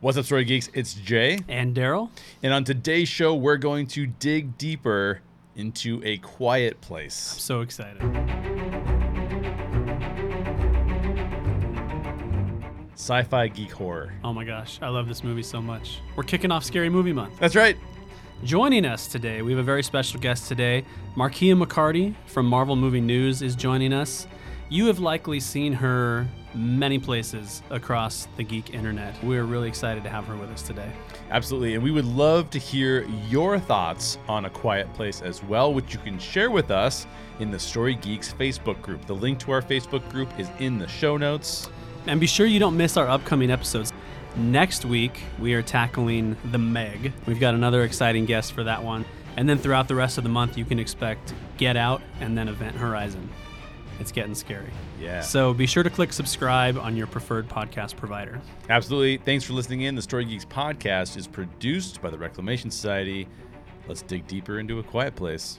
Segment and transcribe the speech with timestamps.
[0.00, 0.70] What's up, Story Geeks?
[0.74, 1.40] It's Jay.
[1.48, 2.10] And Daryl.
[2.40, 5.22] And on today's show, we're going to dig deeper
[5.56, 7.32] into A Quiet Place.
[7.32, 8.00] I'm so excited.
[12.94, 14.12] Sci fi geek horror.
[14.22, 15.98] Oh my gosh, I love this movie so much.
[16.14, 17.36] We're kicking off Scary Movie Month.
[17.40, 17.76] That's right.
[18.44, 20.84] Joining us today, we have a very special guest today.
[21.16, 24.28] Markeia McCarty from Marvel Movie News is joining us.
[24.68, 26.28] You have likely seen her
[26.58, 29.14] many places across the geek internet.
[29.22, 30.90] We're really excited to have her with us today.
[31.30, 31.74] Absolutely.
[31.74, 35.94] And we would love to hear your thoughts on A Quiet Place as well, which
[35.94, 37.06] you can share with us
[37.38, 39.06] in the Story Geeks Facebook group.
[39.06, 41.68] The link to our Facebook group is in the show notes.
[42.06, 43.92] And be sure you don't miss our upcoming episodes.
[44.36, 47.12] Next week, we are tackling The Meg.
[47.26, 49.04] We've got another exciting guest for that one.
[49.36, 52.48] And then throughout the rest of the month, you can expect Get Out and then
[52.48, 53.28] Event Horizon.
[54.00, 54.70] It's getting scary.
[55.00, 55.20] Yeah.
[55.20, 58.40] So be sure to click subscribe on your preferred podcast provider.
[58.68, 59.18] Absolutely.
[59.18, 59.94] Thanks for listening in.
[59.94, 63.26] The Story Geeks podcast is produced by the Reclamation Society.
[63.88, 65.58] Let's dig deeper into a quiet place.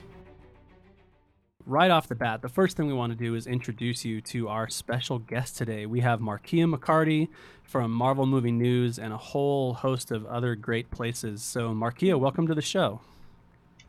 [1.66, 4.48] Right off the bat, the first thing we want to do is introduce you to
[4.48, 5.84] our special guest today.
[5.84, 7.28] We have Markeia McCarty
[7.62, 11.42] from Marvel Movie News and a whole host of other great places.
[11.42, 13.02] So, Markeia, welcome to the show.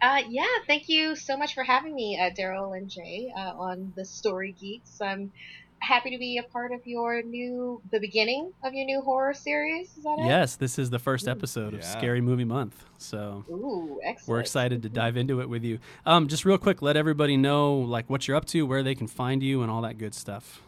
[0.02, 3.94] Uh, yeah, thank you so much for having me, uh, Daryl and Jay, uh, on
[3.96, 5.00] the Story Geeks.
[5.00, 5.32] I'm
[5.78, 9.96] happy to be a part of your new, the beginning of your new horror series.
[9.98, 10.26] Is that it?
[10.26, 11.86] Yes, this is the first episode of Yeah.
[11.98, 12.84] Scary Movie Month.
[12.98, 15.80] So Ooh, we're excited to dive into it with you.
[16.06, 19.08] Um, just real quick, let everybody know like what you're up to, where they can
[19.08, 20.62] find you, and all that good stuff.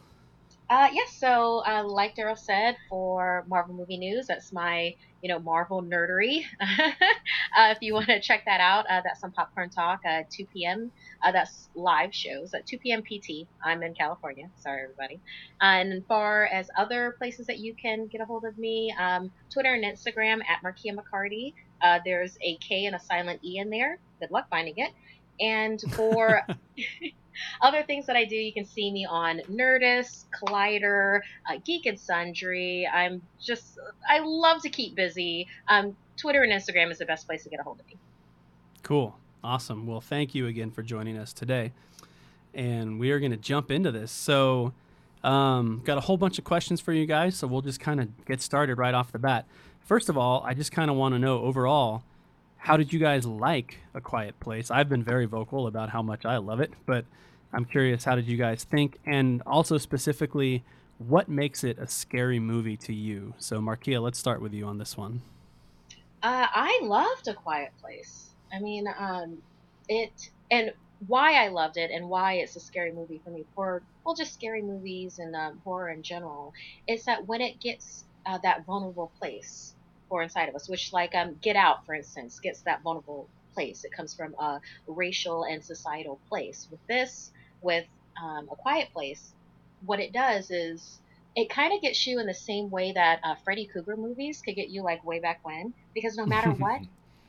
[0.73, 5.37] Uh, yes, so uh, like Daryl said, for Marvel Movie News, that's my, you know,
[5.37, 6.45] Marvel nerdery.
[6.59, 10.47] uh, if you want to check that out, uh, that's on Popcorn Talk, uh, 2
[10.47, 10.91] p.m.
[11.23, 13.03] Uh, that's live shows at 2 p.m.
[13.03, 13.47] PT.
[13.63, 14.49] I'm in California.
[14.55, 15.19] Sorry, everybody.
[15.61, 19.29] and as far as other places that you can get a hold of me, um,
[19.51, 21.53] Twitter and Instagram at Markeia McCarty.
[22.03, 23.99] There's a K and a silent E in there.
[24.19, 24.91] Good luck finding it.
[25.39, 26.47] And for
[27.61, 31.99] other things that I do, you can see me on Nerdist, Collider, uh, Geek and
[31.99, 32.87] Sundry.
[32.91, 35.47] I'm just, I love to keep busy.
[35.67, 37.97] Um, Twitter and Instagram is the best place to get a hold of me.
[38.83, 39.17] Cool.
[39.43, 39.87] Awesome.
[39.87, 41.71] Well, thank you again for joining us today.
[42.53, 44.11] And we are going to jump into this.
[44.11, 44.73] So,
[45.23, 47.35] um, got a whole bunch of questions for you guys.
[47.35, 49.45] So, we'll just kind of get started right off the bat.
[49.81, 52.03] First of all, I just kind of want to know overall,
[52.63, 54.71] how did you guys like A Quiet Place?
[54.71, 57.03] I've been very vocal about how much I love it, but
[57.51, 58.99] I'm curious, how did you guys think?
[59.05, 60.63] And also, specifically,
[60.97, 63.33] what makes it a scary movie to you?
[63.37, 65.21] So, Markeia, let's start with you on this one.
[66.23, 68.29] Uh, I loved A Quiet Place.
[68.53, 69.39] I mean, um,
[69.89, 70.71] it and
[71.07, 74.33] why I loved it and why it's a scary movie for me for well, just
[74.33, 76.53] scary movies and um, horror in general
[76.87, 79.75] is that when it gets uh, that vulnerable place
[80.09, 83.83] for inside of us, which like um, Get Out, for instance, gets that vulnerable place.
[83.83, 86.67] It comes from a racial and societal place.
[86.71, 87.31] With this,
[87.61, 87.85] with
[88.23, 89.33] um, A Quiet Place,
[89.81, 91.01] what it does is
[91.35, 94.55] it kind of gets you in the same way that uh, Freddy Krueger movies could
[94.55, 96.81] get you like way back when, because no matter what,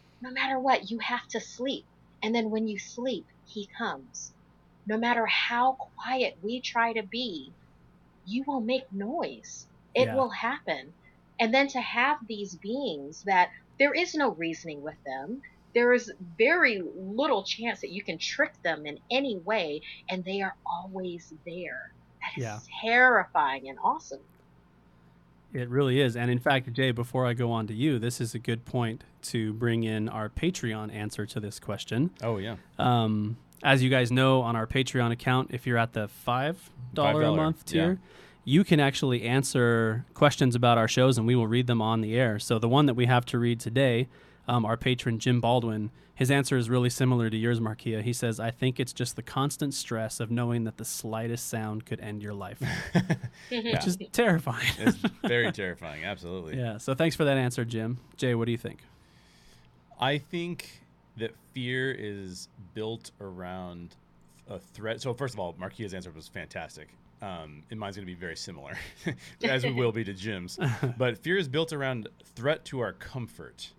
[0.23, 1.87] no matter what, you have to sleep.
[2.23, 4.33] And then when you sleep, he comes.
[4.87, 7.55] No matter how quiet we try to be,
[8.25, 9.67] you will make noise.
[9.95, 10.15] It Yeah.
[10.15, 10.95] will happen.
[11.41, 15.43] And then to have these beings that there is no reasoning with them,
[15.75, 20.41] there is very little chance that you can trick them in any way, and they
[20.41, 21.93] are always there.
[22.21, 22.59] That is Yeah.
[22.81, 24.21] terrifying and awesome.
[25.53, 26.17] It really is.
[26.17, 29.05] And in fact, Jay, before I go on to you, this is a good point
[29.23, 32.11] to bring in our Patreon answer to this question.
[32.23, 32.57] Oh, yeah.
[32.79, 36.57] Um, as you guys know, on our Patreon account, if you're at the $5,
[36.93, 37.95] a $5, month yeah.
[38.45, 42.01] Tier, you can actually answer questions about our shows and we will read them on
[42.01, 42.39] the air.
[42.39, 44.09] So the one that we have to read today,
[44.47, 48.01] um, our patron Jim Baldwin, his answer is really similar to yours, Markeia.
[48.01, 51.87] He says, I think it's just the constant stress of knowing that the slightest sound
[51.87, 52.63] could end your life,
[53.51, 54.69] which is terrifying.
[54.79, 56.05] It's very terrifying.
[56.05, 56.57] Absolutely.
[56.57, 56.79] Yeah.
[56.79, 57.99] So thanks for that answer, Jim.
[58.17, 58.79] Jay, what do you think?
[60.01, 60.83] I think
[61.17, 63.97] that fear is built around
[64.49, 65.01] a threat.
[65.01, 66.89] So first of all, Markeia's answer was fantastic.
[67.25, 68.77] Um, and mine's going to be very similar,
[69.45, 70.59] as we will be to Jim's.
[70.99, 73.73] But fear is built around threat to our comfort,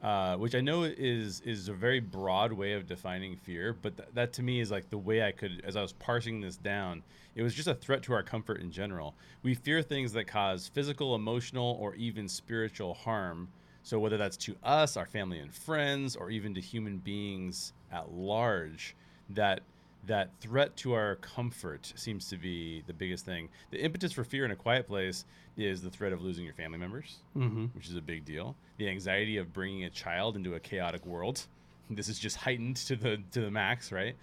[0.00, 3.74] uh, which I know is is a very broad way of defining fear.
[3.82, 6.40] But th- that to me is like the way I could, as I was parsing
[6.40, 7.02] this down,
[7.34, 9.14] it was just a threat to our comfort in general.
[9.42, 13.48] We fear things that cause physical, emotional, or even spiritual harm.
[13.82, 18.12] So whether that's to us, our family and friends, or even to human beings at
[18.12, 18.94] large,
[19.30, 19.62] that
[20.06, 23.48] that threat to our comfort seems to be the biggest thing.
[23.70, 25.24] The impetus for fear in a quiet place
[25.56, 27.66] is the threat of losing your family members, Mm-hmm.
[27.74, 28.56] which is a big deal.
[28.78, 31.46] The anxiety of bringing a child into a chaotic world.
[31.90, 34.16] This is just heightened to the to the max, right?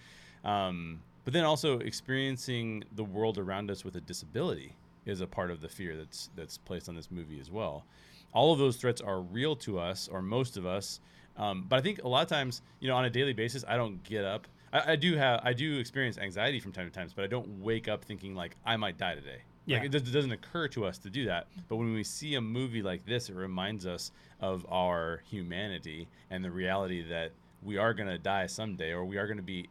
[0.44, 4.74] Um, but then also experiencing the world around us with a disability
[5.06, 7.86] is a part of the fear that's that's placed on this movie as well.
[8.34, 11.00] All of those threats are real to us, or most of us.
[11.38, 13.78] Um, but I think a lot of times, you know, on a daily basis, I
[13.78, 14.48] don't get up.
[14.72, 17.62] I, I do have, I do experience anxiety from time to time, but I don't
[17.62, 19.42] wake up thinking like I might die today.
[19.66, 19.78] Yeah.
[19.78, 21.48] Like it, does, it doesn't occur to us to do that.
[21.68, 24.12] But when we see a movie like this, it reminds us
[24.42, 27.32] of our humanity and the reality that
[27.62, 29.68] we are going to die someday, or we are going to be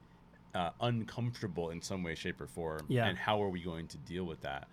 [0.54, 2.84] uh, uncomfortable in some way, shape, or form.
[2.88, 3.06] Yeah.
[3.06, 4.68] And how are we going to deal with that?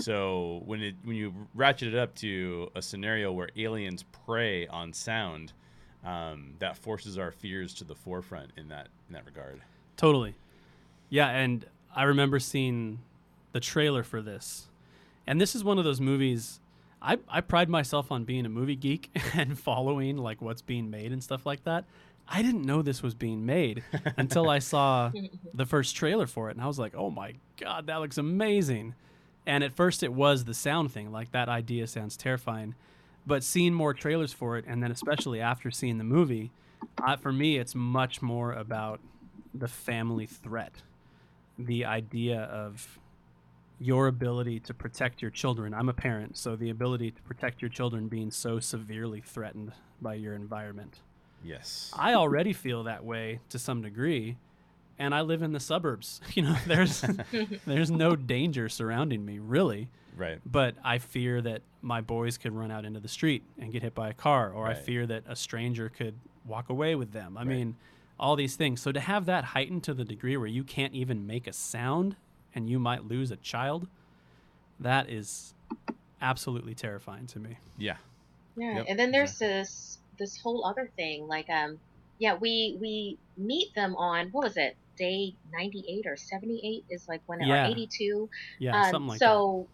[0.00, 4.92] So when it when you ratchet it up to a scenario where aliens prey on
[4.92, 5.52] sound,
[6.04, 9.60] um, that forces our fears to the forefront in that in that regard.
[9.96, 10.34] Totally.
[11.08, 13.00] Yeah, and I remember seeing
[13.52, 14.68] the trailer for this.
[15.26, 16.60] And this is one of those movies
[17.02, 21.12] I, I pride myself on being a movie geek and following like what's being made
[21.12, 21.84] and stuff like that.
[22.28, 23.82] I didn't know this was being made
[24.16, 25.10] until I saw
[25.54, 28.94] the first trailer for it and I was like, "Oh my god, that looks amazing."
[29.46, 32.74] And at first it was the sound thing, like that idea sounds terrifying.
[33.30, 36.50] But seeing more trailers for it and then especially after seeing the movie,
[37.00, 38.98] uh, for me it's much more about
[39.54, 40.82] the family threat,
[41.56, 42.98] the idea of
[43.78, 45.72] your ability to protect your children.
[45.72, 49.70] I'm a parent, so the ability to protect your children being so severely threatened
[50.02, 50.98] by your environment.
[51.44, 51.92] Yes.
[51.96, 54.38] I already feel that way to some degree,
[54.98, 56.20] and I live in the suburbs.
[56.34, 57.04] You know, there's
[57.64, 60.40] there's no danger surrounding me really, right.
[60.44, 63.94] but I fear that my boys could run out into the street and get hit
[63.94, 67.36] by a car, or I fear that a stranger could walk away with them.
[67.36, 67.48] I Right.
[67.48, 67.76] mean,
[68.18, 68.82] all these things.
[68.82, 72.16] So to have that heightened to the degree where you can't even make a sound
[72.54, 73.88] and you might lose a child,
[74.78, 75.54] that is
[76.20, 77.58] absolutely terrifying to me.
[77.78, 77.96] Yeah.
[78.56, 81.78] Yeah, Yep, and then there's this this whole other thing, like um,
[82.18, 86.84] yeah, we we meet them on what was it, day ninety eight or seventy eight
[86.94, 87.66] is like when Yeah.
[87.68, 88.28] or eighty two.
[88.58, 89.66] Yeah, um, something like so,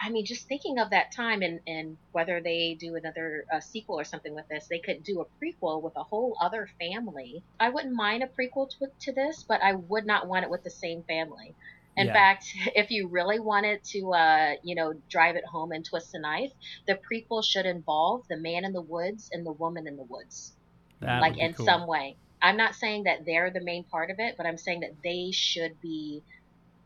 [0.00, 4.00] I mean, just thinking of that time and and whether they do another uh, sequel
[4.00, 7.44] or something with this, they could do a prequel with a whole other family.
[7.60, 10.62] I wouldn't mind a prequel to, to this, but I would not want it with
[10.64, 11.56] the same family.
[11.96, 12.12] In Yeah.
[12.12, 12.44] fact,
[12.74, 16.52] if you really wanted to, uh, you know, drive it home and twist the knife,
[16.86, 20.56] the prequel should involve the man in the woods and the woman in the woods,
[21.00, 21.20] that.
[21.20, 21.66] Like in cool.
[21.66, 22.18] some way.
[22.42, 25.30] I'm not saying that they're the main part of it, but I'm saying that they
[25.32, 26.24] should be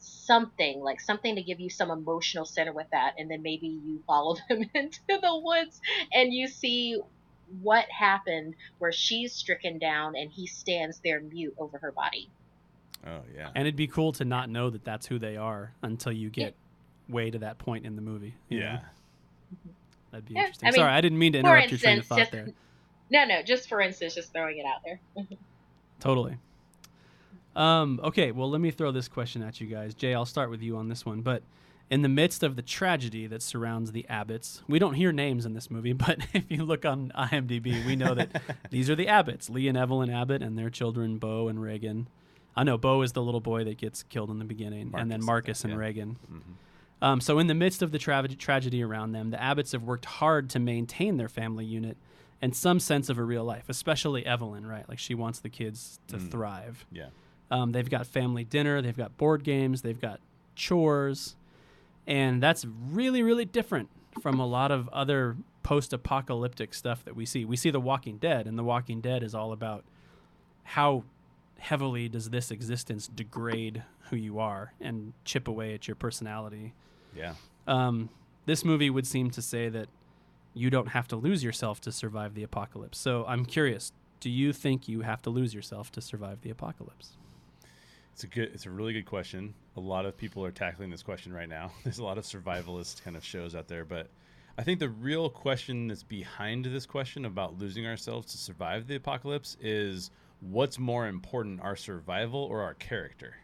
[0.04, 4.02] something like something to give you some emotional center with that, and then maybe you
[4.06, 5.80] follow them into the woods
[6.12, 7.00] and you see
[7.62, 12.28] what happened where she's stricken down and he stands there mute over her body.
[13.06, 13.48] Oh yeah.
[13.54, 16.54] And it'd be cool to not know that that's who they are until you get
[17.08, 18.34] way to that point in the movie.
[18.48, 18.64] you know?
[18.66, 18.78] Yeah.
[20.10, 20.68] That'd be Yeah, interesting.
[20.68, 22.48] I mean, Sorry, I didn't mean to for interrupt your train of thought just- there.
[23.10, 24.98] No, no, just for instance, just throwing it out there.
[26.00, 26.38] Totally.
[27.56, 29.94] Um, okay, well, let me throw this question at you guys.
[29.94, 31.20] Jay, I'll start with you on this one.
[31.20, 31.42] But
[31.90, 35.54] in the midst of the tragedy that surrounds the Abbotts, we don't hear names in
[35.54, 39.48] this movie, but if you look on IMDb, we know that these are the Abbotts
[39.50, 42.08] Lee and Evelyn Abbott and their children, Bo and Regan.
[42.56, 45.20] I know Bo is the little boy that gets killed in the beginning, and then
[45.24, 45.86] Marcus, Marcus think, and yeah.
[45.86, 46.16] Regan.
[46.32, 46.42] Mhm.
[47.02, 50.04] Um, so, in the midst of the tra- tragedy around them, the Abbotts have worked
[50.04, 51.96] hard to maintain their family unit
[52.40, 54.88] and some sense of a real life, especially Evelyn, right?
[54.88, 56.30] Like, she wants the kids to Mm.
[56.30, 56.86] thrive.
[56.92, 57.08] Yeah.
[57.54, 60.18] Um, they've got family dinner, they've got board games, they've got
[60.56, 61.36] chores,
[62.04, 67.24] and that's really, really different from a lot of other post apocalyptic stuff that we
[67.24, 67.44] see.
[67.44, 69.84] We see The Walking Dead, and The Walking Dead is all about
[70.64, 71.04] how
[71.58, 76.74] heavily does this existence degrade who you are and chip away at your personality.
[77.16, 77.34] Yeah.
[77.68, 78.10] Um,
[78.46, 79.86] this movie would seem to say that
[80.54, 82.98] you don't have to lose yourself to survive the apocalypse.
[82.98, 87.16] So I'm curious, do you think you have to lose yourself to survive the apocalypse?
[88.14, 88.50] It's a good.
[88.54, 89.54] It's a really good question.
[89.76, 91.72] A lot of people are tackling this question right now.
[91.82, 94.06] There's a lot of survivalist kind of shows out there, but
[94.56, 98.94] I think the real question that's behind this question about losing ourselves to survive the
[98.94, 103.34] apocalypse is what's more important, our survival or our character?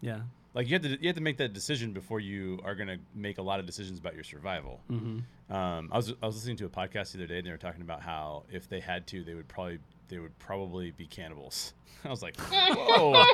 [0.00, 0.20] Yeah.
[0.54, 2.98] Like you have to you have to make that decision before you are going to
[3.14, 4.80] make a lot of decisions about your survival.
[4.88, 5.18] hmm
[5.50, 7.58] Um, I was I was listening to a podcast the other day, and they were
[7.58, 11.74] talking about how if they had to, they would probably they would probably be cannibals.
[12.04, 13.24] I was like, whoa,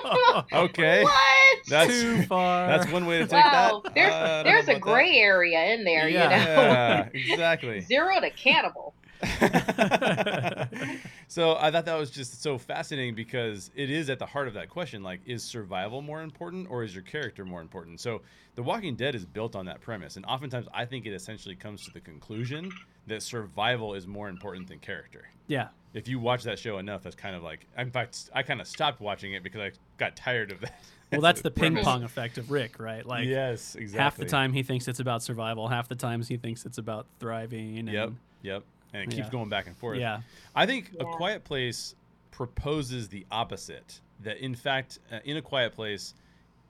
[0.53, 1.59] okay, What?
[1.69, 2.67] that's Too far.
[2.67, 3.95] that's one way to take Wow, that.
[3.95, 6.23] there's Uh, there's a about gray area in there, Yeah.
[6.25, 6.53] you know.
[6.63, 7.81] Yeah, exactly.
[7.81, 8.95] Zero to cannibal.
[11.29, 14.55] so I thought that was just so fascinating because it is at the heart of
[14.55, 15.03] that question.
[15.03, 18.01] Like, is survival more important or is your character more important?
[18.01, 18.23] So
[18.55, 20.17] The Walking Dead is built on that premise.
[20.17, 22.71] And oftentimes I think it essentially comes to the conclusion
[23.07, 25.29] that survival is more important than character.
[25.47, 25.69] Yeah.
[25.95, 28.67] If you watch that show enough, that's kind of like, in fact, I kind of
[28.67, 30.75] stopped watching it because I got tired of that.
[31.13, 33.07] Well, that's the ping pong effect of Rick, right?
[33.07, 34.03] Like yes, exactly.
[34.03, 37.07] half the time he thinks it's about survival, half the times he thinks it's about
[37.21, 37.79] thriving.
[37.79, 38.11] And, Yep,
[38.43, 38.65] yep.
[38.93, 39.31] And it keeps Yeah.
[39.31, 39.99] going back and forth.
[39.99, 40.23] Yeah.
[40.55, 41.95] I think A Quiet Place
[42.33, 44.01] proposes the opposite.
[44.25, 46.15] That in fact, uh, in A Quiet Place,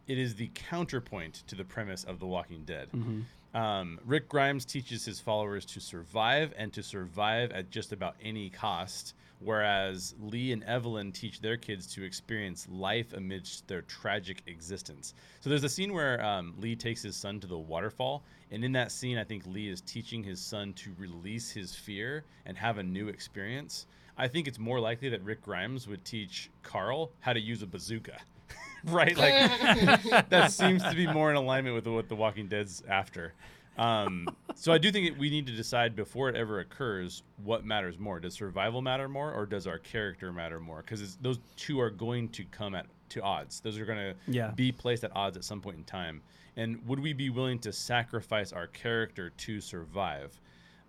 [0.07, 2.89] it is the counterpoint to the premise of The Walking Dead.
[2.91, 3.21] hmm
[3.55, 8.51] Um, Rick Grimes teaches his followers to survive and to survive at just about any
[8.51, 15.15] cost, whereas Lee and Evelyn teach their kids to experience life amidst their tragic existence.
[15.41, 18.73] So there's a scene where um, Lee takes his son to the waterfall, and in
[18.73, 22.79] that scene, I think Lee is teaching his son to release his fear and have
[22.79, 23.87] a new experience.
[24.19, 27.69] I think it's more likely that Rick Grimes would teach Carl how to use a
[27.69, 28.19] bazooka.
[28.85, 29.17] right?
[29.17, 29.33] Like
[30.31, 33.33] that seems to be more in alignment with what The Walking Dead's after.
[33.77, 37.65] Um, so I do think it, we need to decide before it ever occurs what
[37.65, 38.21] matters more.
[38.21, 40.83] Does survival matter more, or does our character matter more?
[40.83, 43.61] Because those two are going to come at to odds.
[43.61, 44.51] Those are going to Yeah.
[44.53, 46.23] be placed at odds at some point in time.
[46.57, 50.41] And would we be willing to sacrifice our character to survive?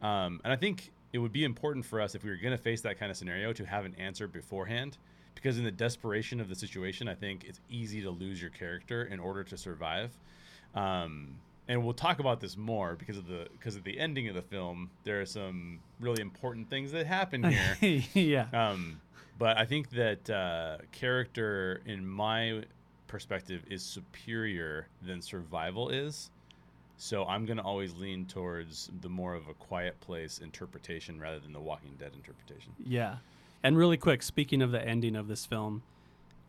[0.01, 2.61] Um, and I think it would be important for us if we were going to
[2.61, 4.97] face that kind of scenario to have an answer beforehand.
[5.35, 9.03] Because in the desperation of the situation, I think it's easy to lose your character
[9.03, 10.17] in order to survive.
[10.73, 11.35] Um,
[11.67, 14.41] and we'll talk about this more because of the because of the ending of the
[14.41, 14.89] film.
[15.03, 17.43] There are some really important things that happen
[17.81, 18.03] here.
[18.13, 18.47] yeah.
[18.53, 19.01] Um,
[19.37, 22.63] but I think that uh, character, in my
[23.07, 26.29] perspective, is superior than survival is.
[26.97, 31.39] So I'm going to always lean towards the more of a quiet place interpretation rather
[31.39, 32.71] than the Walking Dead interpretation.
[32.85, 33.17] Yeah.
[33.65, 35.81] And really quick, speaking of the ending of this film,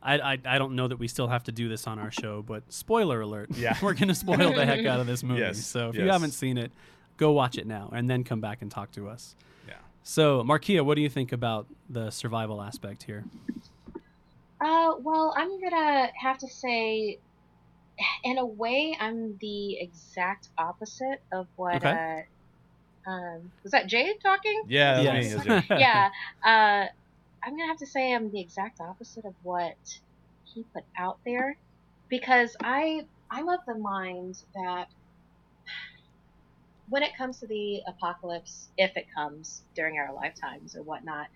[0.03, 2.43] I, I, I don't know that we still have to do this on our show,
[2.43, 3.49] but spoiler alert.
[3.57, 3.75] Yeah.
[3.83, 5.41] We're going to spoil the heck out of this movie.
[5.41, 6.71] Yes, So if you haven't seen it,
[7.17, 9.35] go watch it now and then come back and talk to us.
[9.67, 9.77] Yeah.
[10.03, 13.25] So, Markeia, what do you think about the survival aspect here?
[14.61, 17.19] Uh, well, I'm gonna have to say,
[18.25, 21.77] in a way, I'm the exact opposite of what.
[21.77, 22.25] Okay.
[23.07, 24.65] Uh, um, was that Jade talking?
[24.69, 25.71] Yeah, that's Yes.
[25.71, 25.77] me.
[25.79, 26.11] Yeah.
[26.45, 26.87] Uh,
[27.47, 29.77] I'm gonna have to say I'm the exact opposite of what
[30.45, 31.57] he put out there,
[32.09, 34.89] because I I'm of the mind that
[36.89, 41.29] when it comes to the apocalypse, if it comes during our lifetimes or whatnot,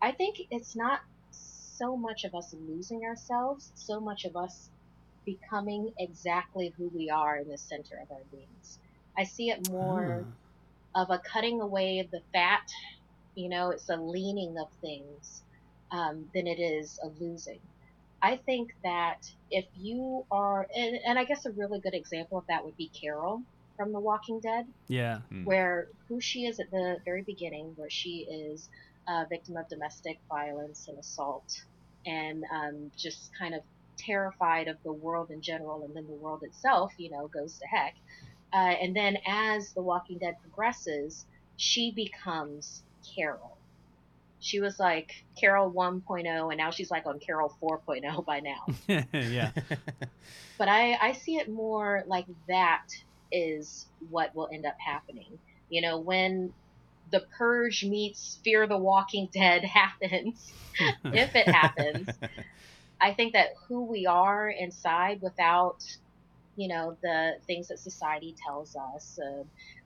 [0.00, 1.00] I think it's not
[1.30, 4.70] so much of us losing ourselves, so much of us
[5.24, 8.78] becoming exactly who we are in the center of our beings.
[9.16, 10.24] I see it more
[10.94, 11.02] ah.
[11.02, 12.68] of a cutting away of the fat,
[13.34, 15.42] you know, it's a leaning of things
[15.90, 17.60] um, than it is a losing.
[18.20, 22.44] I think that if you are, and, and I guess a really good example of
[22.48, 23.42] that would be Carol
[23.76, 25.20] from The Walking Dead Yeah.
[25.32, 25.44] Mm.
[25.44, 28.68] where who she is at the very beginning, where she is
[29.08, 31.64] a victim of domestic violence and assault,
[32.06, 33.62] and um, just kind of
[33.98, 37.66] terrified of the world in general, and then the world itself, you know, goes to
[37.66, 37.94] heck.
[38.52, 42.82] Uh, and then as The Walking Dead progresses, she becomes
[43.14, 43.56] Carol.
[44.40, 48.66] She was like Carol 1.0, and now she's like on Carol 4.0 by now
[49.12, 49.52] yeah.
[50.58, 52.86] but I, I see it more like that
[53.30, 55.38] is what will end up happening.
[55.70, 56.52] You know, when
[57.10, 60.52] the purge meets Fear the Walking Dead happens,
[61.04, 62.08] if it happens,
[63.00, 65.84] I think that who we are inside without,
[66.56, 69.42] you know, the things that society tells us, uh,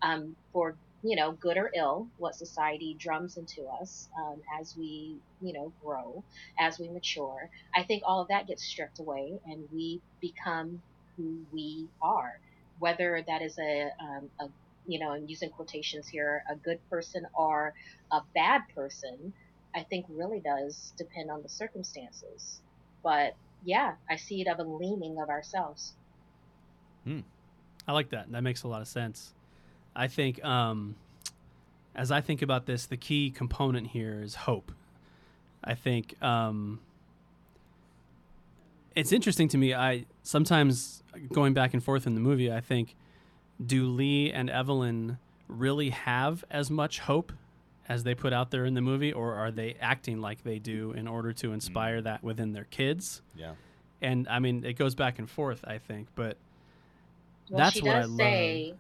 [0.07, 5.17] um, for, you know, good or ill, what society drums into us um, as we,
[5.41, 6.25] you know, grow,
[6.59, 7.49] as we mature.
[7.75, 10.83] I think all of that gets stripped away and we become
[11.17, 12.41] who we are.
[12.81, 14.49] Whether that is a, um, a
[14.87, 17.73] you know, I'm using quotations here, a good person or
[18.11, 19.33] a bad person,
[19.75, 22.61] I think really does depend on the circumstances.
[23.03, 23.35] But
[23.65, 25.93] yeah, I see it of a leaning of ourselves.
[27.05, 27.21] Hmm.
[27.87, 28.33] I like that.
[28.33, 29.33] That makes a lot of sense.
[29.97, 30.95] I think, um,
[31.95, 34.71] as I think about this, the key component here is hope.
[35.65, 36.79] I think um,
[38.95, 39.75] it's interesting to me.
[39.75, 42.53] I sometimes going back and forth in the movie.
[42.53, 42.95] I think,
[43.65, 47.33] do Lee and Evelyn really have as much hope
[47.89, 50.93] as they put out there in the movie, or are they acting like they do
[50.93, 53.23] in order to inspire that within their kids?
[53.37, 53.53] yeah.
[54.03, 55.65] And I mean, it goes back and forth.
[55.67, 56.37] I think, but
[57.49, 58.19] Well, That's she what I does love.
[58.19, 58.75] say,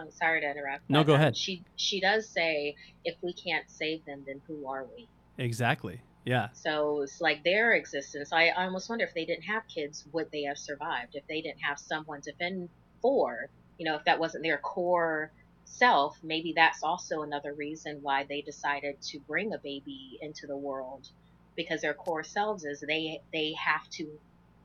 [0.00, 0.88] Oh, sorry to interrupt.
[0.88, 1.36] No, go um, ahead.
[1.36, 5.08] She she does say, if we can't save them, then who are we?
[5.38, 6.00] Exactly.
[6.24, 6.48] Yeah.
[6.52, 8.32] So it's like their existence.
[8.32, 11.14] I, I almost wonder if they didn't have kids, would they have survived?
[11.14, 12.68] If they didn't have someone to fend
[13.00, 15.32] for, you know, if that wasn't their core
[15.64, 20.56] self, maybe that's also another reason why they decided to bring a baby into the
[20.56, 21.08] world,
[21.56, 24.06] because their core selves is they they have to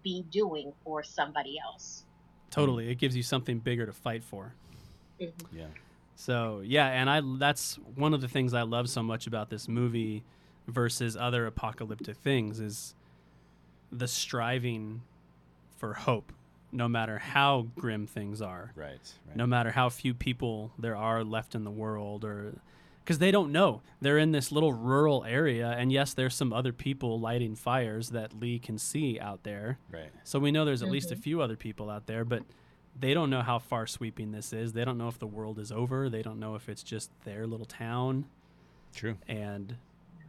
[0.04, 2.04] be doing for somebody else.
[2.52, 2.90] Totally.
[2.90, 4.54] It gives you something bigger to fight for.
[5.20, 5.32] Mhm.
[5.52, 5.68] Yeah.
[6.16, 9.68] So yeah, and I that's one of the things I love so much about this
[9.68, 10.24] movie
[10.68, 12.96] versus other apocalyptic things is
[13.92, 15.02] the striving
[15.78, 16.32] for hope,
[16.72, 19.00] no matter how grim things are, Right.
[19.28, 19.36] Right.
[19.36, 22.56] no matter how few people there are left in the world, or
[23.04, 26.74] because they don't know they're in this little rural area, and yes, there's some other
[26.74, 29.78] people lighting fires that Lee can see out there.
[29.92, 30.10] Right.
[30.24, 31.20] So we know there's at least a Mhm.
[31.22, 32.44] few other people out there, but
[33.00, 34.74] they don't know how far sweeping this is.
[34.74, 36.10] They don't know if the world is over.
[36.10, 38.26] They don't know if it's just their little town.
[38.94, 39.18] True.
[39.28, 39.76] And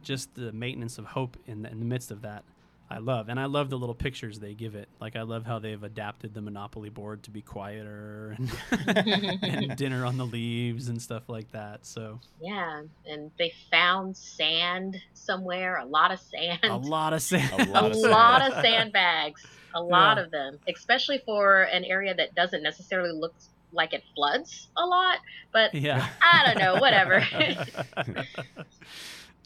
[0.03, 2.43] just the maintenance of hope in the, in the midst of that,
[2.89, 3.27] I love.
[3.27, 4.87] And I love the little pictures they give it.
[5.01, 8.51] Like I love how they've adapted the Monopoly board to be quieter and,
[9.43, 11.85] and dinner on the leaves and stuff like that.
[11.85, 16.59] So Yeah, and they found sand somewhere, a lot of sand.
[16.63, 17.51] a lot of sand.
[17.59, 18.11] A lot of sand.
[18.11, 20.23] lot of sandbags, a lot Yeah.
[20.23, 23.33] of them, especially for an area that doesn't necessarily look
[23.73, 25.19] like it floods a lot.
[25.51, 26.07] But yeah.
[26.21, 27.21] I don't know, whatever.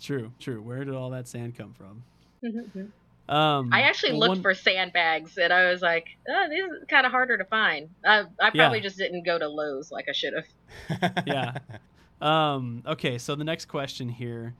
[0.01, 0.61] true, true.
[0.61, 2.03] Where did all that sand come from?
[2.43, 2.85] Mm-hmm, mm-hmm.
[3.29, 7.05] I Um, actually looked one- for sandbags, and I was like, oh, "This is kind
[7.05, 8.83] of harder to find." I, I probably Yeah.
[8.83, 11.23] just didn't go to Lowe's like I should have.
[11.27, 11.57] Yeah.
[12.21, 14.53] Um, okay, so the next question here.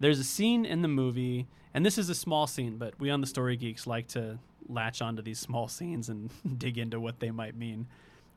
[0.00, 3.20] There's a scene in the movie, and this is a small scene, but we on
[3.20, 4.38] the Story Geeks like to
[4.68, 7.86] latch onto these small scenes and dig into what they might mean.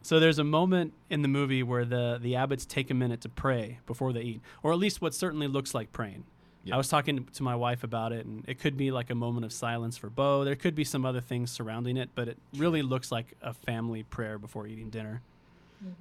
[0.01, 3.29] So there's a moment in the movie where the the Abbotts take a minute to
[3.29, 6.25] pray before they eat, or at least what certainly looks like praying.
[6.65, 6.73] Yeah.
[6.73, 9.45] I was talking to my wife about it, and it could be like a moment
[9.45, 10.43] of silence for Bo.
[10.43, 14.03] There could be some other things surrounding it, but it really looks like a family
[14.03, 15.21] prayer before eating dinner.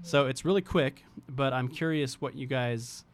[0.03, 3.05] So it's really quick, but I'm curious what you guys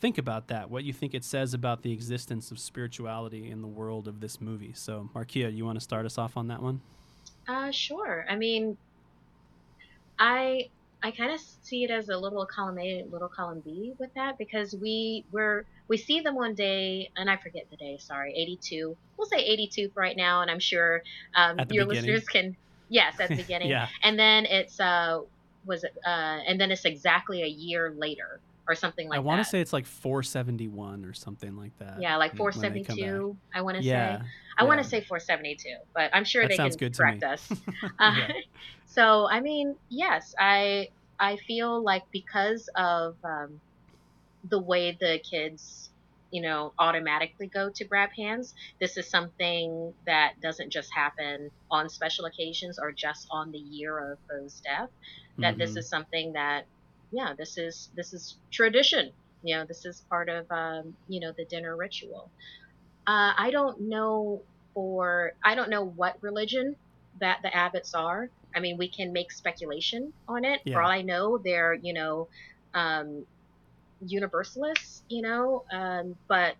[0.00, 0.70] think about that.
[0.70, 4.40] What you think it says about the existence of spirituality in the world of this
[4.40, 4.72] movie.
[4.74, 6.80] So, Markeia, you want to start us off on that one?
[7.46, 8.24] Uh, sure.
[8.28, 8.76] I mean,
[10.18, 10.68] I
[11.02, 14.38] I kind of see it as a little column A, little column B with that
[14.38, 17.98] because we we're we see them one day, and I forget the day.
[17.98, 18.96] Sorry, eighty-two.
[19.16, 21.02] We'll say eighty-two for right now, and I'm sure
[21.34, 21.88] um, your beginning.
[22.14, 22.56] listeners can.
[22.90, 23.68] Yes, at the beginning.
[23.70, 23.88] Yeah.
[24.02, 25.20] And then it's uh
[25.66, 29.42] was it uh and then it's exactly a year later or something like I want
[29.42, 32.00] to say it's like 471 or something like that.
[32.00, 33.36] yeah, like when they come 472.
[33.54, 34.18] I want to Yeah.
[34.18, 34.24] say.
[34.58, 37.18] I want to say 472, but I'm sure That they can good to me.
[37.20, 37.52] correct us.
[37.98, 38.28] Uh, Yeah.
[38.86, 40.88] so I mean, yes, I
[41.20, 43.60] I feel like because of um,
[44.44, 45.90] the way the kids,
[46.30, 51.88] you know, automatically go to grab hands, this is something that doesn't just happen on
[51.88, 54.90] special occasions or just on the year of Bo's death.
[55.38, 55.78] That this Mhm.
[55.78, 56.66] is something that,
[57.10, 59.12] yeah, this is this is tradition.
[59.42, 62.32] You know, this is part of um, you know the dinner ritual.
[63.06, 64.42] Uh, I don't know
[64.74, 66.76] for I don't know what religion
[67.20, 68.30] that the Abbotts are.
[68.54, 70.60] I mean, we can make speculation on it.
[70.64, 70.74] Yeah.
[70.74, 72.28] For all I know, they're you know
[72.74, 73.26] um,
[74.00, 75.04] universalists.
[75.08, 76.56] You know, um, but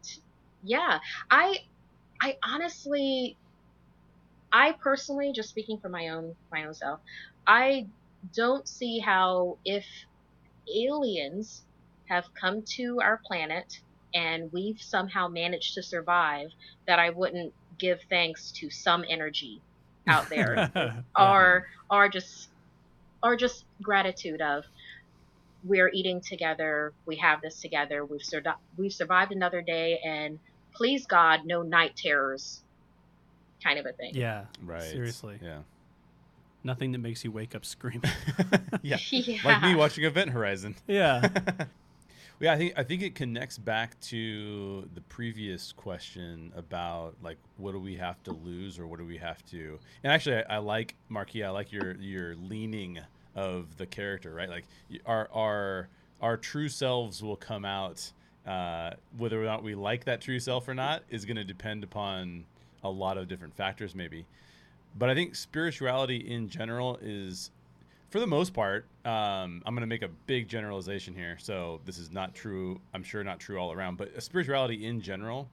[0.62, 0.98] yeah,
[1.30, 1.58] I
[2.22, 3.38] I honestly,
[4.52, 7.00] I personally, just speaking for my own my own self,
[7.46, 7.88] I
[8.36, 9.86] don't see how if
[10.74, 11.64] aliens
[12.08, 13.66] have come to our planet
[14.14, 16.48] and we've somehow managed to survive
[16.86, 19.62] that I wouldn't give thanks to some energy
[20.08, 21.02] out there Yeah.
[21.18, 22.50] or or just
[23.22, 24.64] or just gratitude of
[25.64, 28.42] we're eating together we have this together we've sur-
[28.76, 30.38] we've survived another day and
[30.72, 32.62] please god no night terrors
[33.62, 34.44] kind of a thing yeah.
[34.62, 34.82] Right.
[34.82, 35.38] Seriously.
[35.42, 35.58] Yeah.
[36.64, 38.10] Nothing that makes you wake up screaming.
[38.82, 38.96] yeah.
[39.10, 40.74] yeah Like me watching Event Horizon.
[40.86, 41.28] yeah.
[42.40, 47.72] yeah, I think I think it connects back to the previous question about like what
[47.72, 49.78] do we have to lose or what do we have to.
[50.02, 51.46] And actually, I, I like Markeia.
[51.46, 52.98] I like your your leaning
[53.38, 54.48] of the character, right?
[54.48, 54.64] Like
[55.06, 55.88] our our
[56.20, 58.12] our true selves will come out.
[58.46, 61.84] Uh, whether or not we like that true self or not is going to depend
[61.84, 62.44] upon
[62.82, 64.24] a lot of different factors, maybe.
[64.96, 67.50] But I think spirituality in general is
[68.08, 71.36] for the most part, um, I'm going to make a big generalization here.
[71.38, 72.80] So this is not true.
[72.94, 75.50] I'm sure not true all around, but spirituality in general,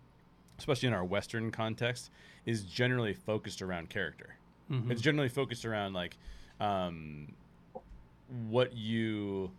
[0.57, 2.11] especially in our Western context,
[2.45, 4.37] is generally focused around character.
[4.71, 4.89] Mhm.
[4.89, 6.15] It's generally focused around like
[6.61, 7.33] um,
[8.49, 9.51] what you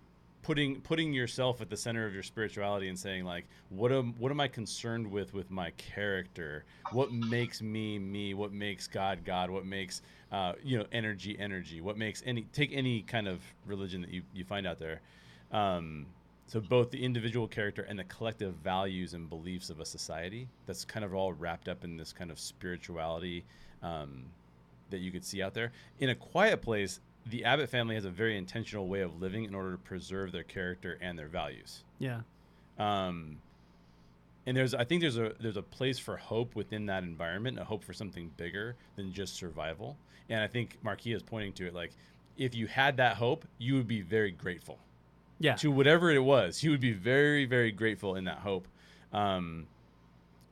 [0.46, 4.30] putting putting yourself at the center of your spirituality and saying like what am what
[4.30, 6.64] am I concerned with with my character?
[6.92, 8.32] What makes me me?
[8.34, 9.50] What makes God God?
[9.50, 11.80] What makes uh, you know energy energy?
[11.80, 15.00] What makes any take any kind of religion that you you find out there.
[15.50, 16.06] Um,
[16.46, 20.84] so both the individual character and the collective values and beliefs of a society that's
[20.84, 23.44] kind of all wrapped up in this kind of spirituality
[23.82, 24.24] um,
[24.90, 28.10] that you could see out there in a quiet place the abbott family has a
[28.10, 32.20] very intentional way of living in order to preserve their character and their values Yeah.
[32.78, 33.38] um,
[34.46, 37.64] and there's i think there's a there's a place for hope within that environment a
[37.64, 39.96] hope for something bigger than just survival
[40.28, 41.92] and i think Markeia is pointing to it like
[42.36, 44.78] if you had that hope you would be very grateful
[45.38, 45.54] Yeah.
[45.56, 46.62] to whatever it was.
[46.62, 48.68] you would be very, very grateful in that hope.
[49.12, 49.66] Um,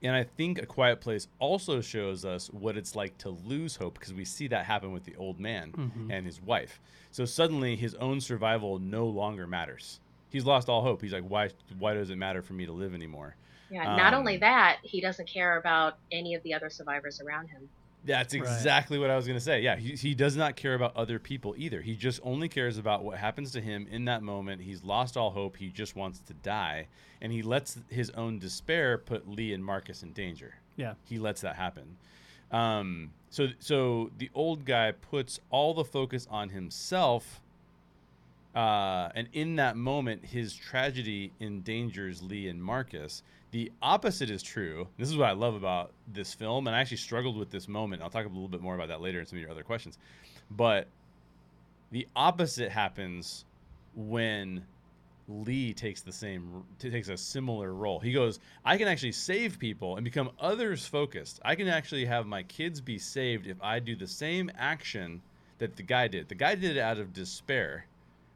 [0.05, 3.95] and I think A Quiet Place also shows us what it's like to lose hope
[3.99, 6.13] because we see that happen with the old man Mhm.
[6.13, 6.79] and his wife.
[7.11, 10.01] So suddenly his own survival no longer matters.
[10.31, 11.01] He's lost all hope.
[11.01, 11.51] He's like, why?
[11.79, 13.37] Why does it matter for me to live anymore?
[13.71, 17.49] Yeah, not only Um, that, he doesn't care about any of the other survivors around
[17.49, 17.71] him.
[18.05, 18.43] That's Right.
[18.43, 19.63] exactly what I was going to say.
[19.63, 21.81] Yeah, he, he does not care about other people either.
[21.81, 24.61] He just only cares about what happens to him in that moment.
[24.61, 25.57] He's lost all hope.
[25.57, 26.89] He just wants to die.
[27.23, 30.57] And he lets his own despair put Lee and Marcus in danger.
[30.77, 30.95] Yeah.
[31.05, 31.97] He lets that happen.
[32.51, 37.41] Um, so, so the old guy puts all the focus on himself.
[38.55, 43.23] Uh, and in that moment, his tragedy endangers Lee and Marcus.
[43.55, 44.89] The opposite is true.
[44.99, 48.03] This is what I love about this film, and I actually struggled with this moment.
[48.03, 49.97] I'll talk a little bit more about that later in some of your other questions.
[50.51, 50.89] But
[51.93, 53.45] the opposite happens
[53.95, 54.65] when
[55.29, 58.01] Lee takes the same takes a similar role.
[58.01, 61.39] He goes, "I can actually save people and become others focused.
[61.45, 65.23] I can actually have my kids be saved if I do the same action
[65.59, 66.29] that the guy did.
[66.29, 67.87] The guy did it out of despair.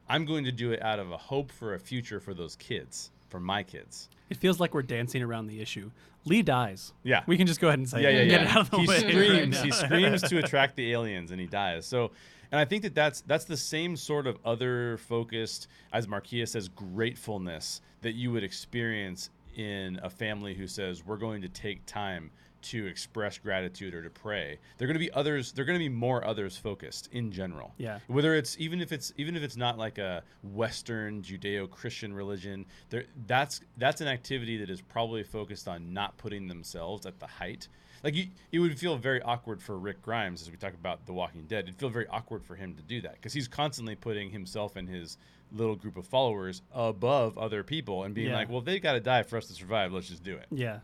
[0.07, 3.11] I'm going to do it out of a hope for a future for those kids,
[3.29, 5.91] for my kids." It feels like we're dancing around the issue.
[6.25, 6.93] Lee dies.
[7.03, 7.23] Yeah.
[7.25, 8.13] We can just go ahead and say yeah, it.
[8.13, 8.49] yeah, Get yeah.
[8.49, 8.99] it out of the he way.
[8.99, 9.55] screams.
[9.57, 11.85] right he screams to attract the aliens, and he dies.
[11.85, 12.11] So,
[12.51, 16.67] and I think that that's that's the same sort of other focused, as Markeia says,
[16.67, 22.31] gratefulness that you would experience in a family who says we're going to take time
[22.61, 24.57] to express gratitude or to pray.
[24.77, 25.51] They're going to be others.
[25.51, 27.99] They're going to be more others focused in general Yeah.
[28.07, 33.05] whether it's even if it's even if it's not like a western judeo-christian religion there
[33.27, 37.67] that's that's an activity that is probably focused on not putting themselves at the height
[38.03, 41.13] like you, it would feel very awkward for rick grimes as we talk about the
[41.13, 44.29] walking dead it'd feel very awkward for him to do that because he's constantly putting
[44.29, 45.17] himself and his
[45.51, 48.35] little group of followers above other people and being Yeah.
[48.35, 50.79] like well they got to die for us to survive let's just do it Yeah.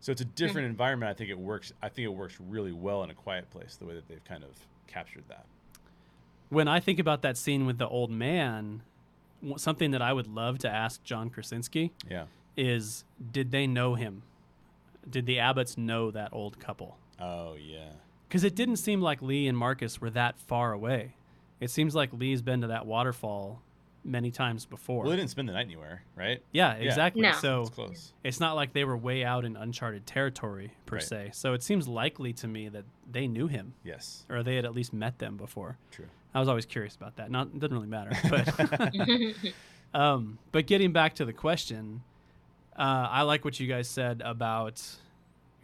[0.00, 3.02] So it's a different environment i think it works i think it works really well
[3.02, 4.50] in a quiet place the way that they've kind of
[4.86, 5.44] captured that
[6.48, 8.82] When I think about that scene with the old man,
[9.56, 12.24] something that I would love to ask John Krasinski yeah
[12.56, 14.22] is did they know him?
[15.10, 16.98] Did the Abbotts know that old couple?
[17.20, 17.90] oh yeah
[18.28, 21.14] Because it didn't seem like Lee and Marcus were that far away.
[21.60, 23.60] It seems like Lee's been to that waterfall
[24.06, 25.02] many times before.
[25.02, 26.40] Well, they didn't spend the night anywhere, right?
[26.52, 27.22] yeah, exactly.
[27.22, 27.32] No.
[27.32, 28.12] So It's close.
[28.22, 31.02] it's not like they were way out in uncharted territory per Right.
[31.04, 31.30] se.
[31.34, 34.74] So it seems likely to me that they knew him Yes, or they had at
[34.74, 35.76] least met them before.
[35.90, 36.06] true.
[36.34, 37.30] I was always curious about that.
[37.30, 39.44] Not it doesn't really matter, but
[39.98, 42.02] um, but getting back to the question,
[42.78, 44.82] uh, I like what you guys said about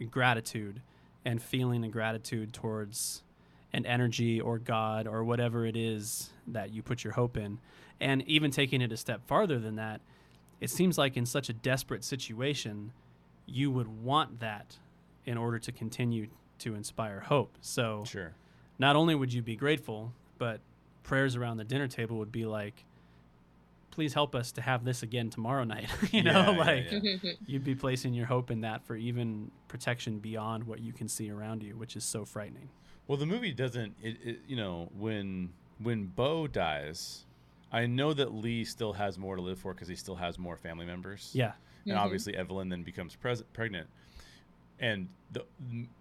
[0.09, 0.81] gratitude
[1.25, 3.23] and feeling a gratitude towards
[3.71, 7.59] an energy or God or whatever it is that you put your hope in,
[7.99, 10.01] and even taking it a step farther than that,
[10.61, 12.91] it seems like in such a desperate situation,
[13.45, 14.77] you would want that
[15.25, 16.27] in order to continue
[16.59, 17.57] to inspire hope.
[17.61, 18.33] So Sure.
[18.79, 20.61] not only would you be grateful, but
[21.03, 22.85] prayers around the dinner table would be like,
[23.91, 25.87] please help us to have this again tomorrow night.
[26.11, 26.99] you know, Yeah, yeah, like yeah.
[26.99, 27.27] Mm-hmm.
[27.45, 31.29] you'd be placing your hope in that for even protection beyond what you can see
[31.29, 32.69] around you, which is so frightening.
[33.07, 33.95] Well, the movie doesn't.
[34.01, 37.25] It, it you know when when Bo dies,
[37.73, 40.55] I know that Lee still has more to live for because he still has more
[40.55, 41.31] family members.
[41.33, 41.53] Yeah.
[41.85, 41.99] and Mhm.
[41.99, 43.89] obviously Evelyn then becomes pres- pregnant,
[44.79, 45.43] and the,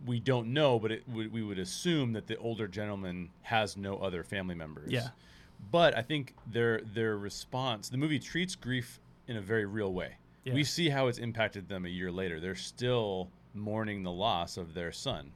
[0.06, 3.96] we don't know, but it, we, we would assume that the older gentleman has no
[3.98, 4.92] other family members.
[4.92, 5.08] Yeah.
[5.70, 10.16] but I think their their response, the movie treats grief in a very real way.
[10.44, 10.54] Yeah.
[10.54, 12.38] We see how it's impacted them a year later.
[12.40, 15.32] They're still mourning the loss of their son.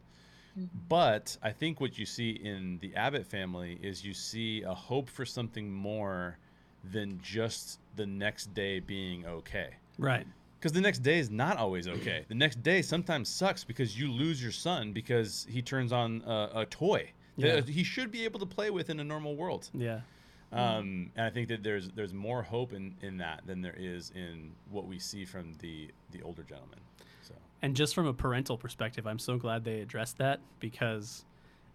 [0.59, 0.69] Mhm.
[0.89, 5.09] But I think what you see in the Abbott family is you see a hope
[5.09, 6.39] for something more
[6.85, 9.75] than just the next day being okay.
[9.99, 10.27] Right.
[10.59, 12.25] Because the next day is not always okay.
[12.29, 16.51] The next day sometimes sucks because you lose your son because he turns on a,
[16.61, 17.57] a toy Yeah.
[17.57, 19.69] that he should be able to play with in a normal world.
[19.75, 20.01] Yeah.
[20.53, 24.13] Um, and I think that there's there's more hope in, in that than there is
[24.15, 26.79] in what we see from the the older gentleman.
[27.29, 31.25] So And just from a parental perspective, I'm so glad they addressed that because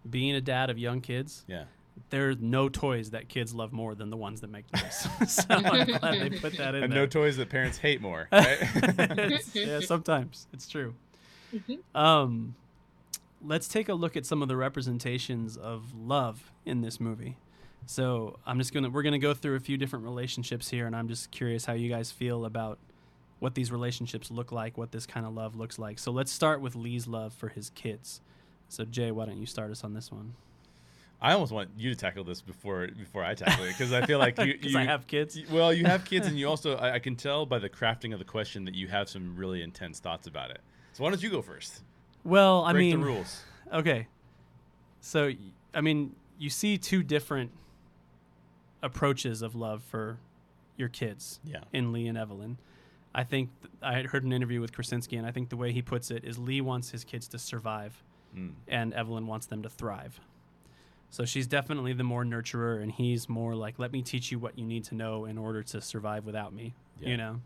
[0.08, 1.64] being a dad of young kids, yeah,
[2.10, 5.06] there's no toys that kids love more than the ones that make noise.
[5.28, 7.00] so I'm glad they put that in and there.
[7.00, 8.28] no toys that parents hate more.
[8.32, 9.42] Right?
[9.54, 10.94] yeah, sometimes it's true.
[11.54, 11.78] Mhm.
[11.94, 12.54] Um,
[13.44, 17.36] let's take a look at some of the representations of love in this movie.
[17.84, 21.08] So I'm just gonna we're gonna go through a few different relationships here, and I'm
[21.08, 22.78] just curious how you guys feel about
[23.42, 25.98] what these relationships look like, what this kind of love looks like.
[25.98, 28.20] So let's start with Lee's love for his kids.
[28.68, 30.34] So Jay, why don't you start us on this one?
[31.20, 34.20] I almost want you to tackle this before before I tackle it because I feel
[34.20, 35.36] like you, Because you I have kids.
[35.50, 38.20] Well, you have kids, and you also I, I can tell by the crafting of
[38.20, 40.60] the question that you have some really intense thoughts about it.
[40.92, 41.80] So why don't you go first?
[42.22, 43.42] Well, I mean, the rules.
[43.72, 44.06] Okay.
[45.00, 45.32] So,
[45.74, 47.50] I mean, you see two different
[48.82, 50.18] approaches of love for
[50.76, 51.60] your kids Yeah.
[51.72, 52.58] in Lee and Evelyn.
[53.14, 55.72] I think th- I had heard an interview with Krasinski, and I think the way
[55.72, 58.02] he puts it is Lee wants his kids to survive,
[58.36, 58.52] Mm.
[58.66, 60.18] and Evelyn wants them to thrive.
[61.10, 64.58] So she's definitely the more nurturer, and he's more like, let me teach you what
[64.58, 66.74] you need to know in order to survive without me.
[66.98, 67.08] Yeah.
[67.10, 67.40] You know.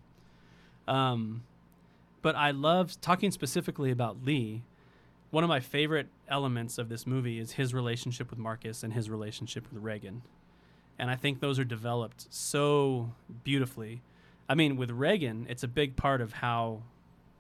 [0.87, 1.42] Um,
[2.22, 4.62] but I love talking specifically about Lee.
[5.31, 9.11] One of my favorite elements of this movie is his relationship with Marcus and his
[9.11, 10.22] relationship with Regan,
[10.98, 14.02] and I think those are developed so beautifully.
[14.49, 16.83] I mean, with Regan, it's a big part of how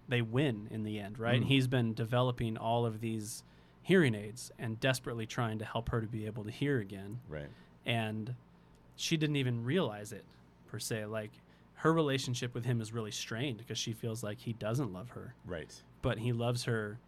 [0.08, 1.40] they win in the end, right?
[1.40, 1.46] Mm.
[1.46, 3.42] He's been developing all of these
[3.82, 7.20] hearing aids and desperately trying to help her to be able to hear again.
[7.28, 7.48] Right.
[7.84, 8.34] And
[8.96, 10.24] she didn't even realize it
[10.68, 11.06] per se.
[11.06, 11.30] Like
[11.74, 15.34] her relationship with him is really strained because she feels like he doesn't love her,
[15.44, 15.72] Right.
[16.02, 16.98] but he loves her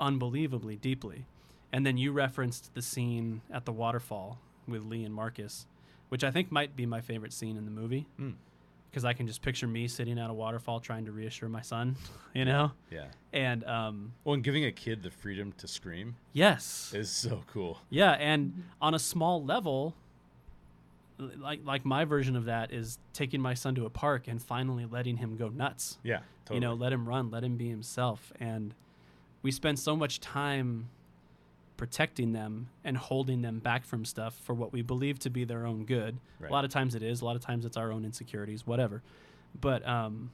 [0.00, 1.26] unbelievably deeply.
[1.72, 5.66] And then you referenced the scene at the waterfall with Lee and Marcus,
[6.08, 8.34] which I think might be my favorite scene in the movie Mm.
[8.92, 11.96] Because I can just picture me sitting at a waterfall trying to reassure my son,
[12.34, 12.72] you know?
[12.90, 13.06] Yeah.
[13.32, 17.78] And um, Well, and giving a kid the freedom to scream yes, is so cool.
[17.88, 19.94] yeah, and on a small level,
[21.18, 24.84] like like my version of that is taking my son to a park and finally
[24.84, 25.98] letting him go nuts.
[26.02, 26.18] Yeah.
[26.44, 26.56] Totally.
[26.56, 28.74] You know, let him run, let him be himself, and
[29.42, 30.88] we spend so much time
[31.82, 35.66] protecting them and holding them back from stuff for what we believe to be their
[35.66, 36.16] own good.
[36.38, 36.48] Right.
[36.48, 39.02] A lot of times it is, a lot of times it's our own insecurities, whatever.
[39.60, 40.30] But um,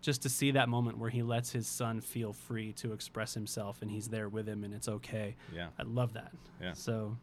[0.00, 3.82] just to see that moment where he lets his son feel free to express himself
[3.82, 5.36] and he's there with him and it's okay.
[5.54, 5.66] yeah.
[5.78, 6.32] I love that.
[6.62, 6.72] Yeah.
[6.72, 7.18] So,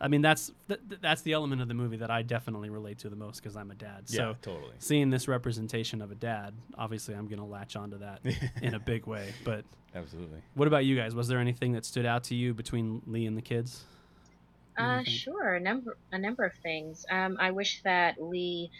[0.00, 2.98] I mean, that's th- th- that's the element of the movie that I definitely relate
[3.00, 4.04] to the most because I'm a dad.
[4.06, 4.16] Yeah.
[4.16, 4.74] So, totally.
[4.78, 8.20] seeing this representation of a dad, obviously, I'm going to latch onto that
[8.62, 9.32] in a big way.
[9.44, 10.40] But Absolutely.
[10.54, 11.14] what about you guys?
[11.14, 13.84] Was there anything that stood out to you between Lee and the kids?
[14.76, 17.04] What do you Uh, sure, a number a number of things.
[17.10, 18.70] Um, I wish that Lee,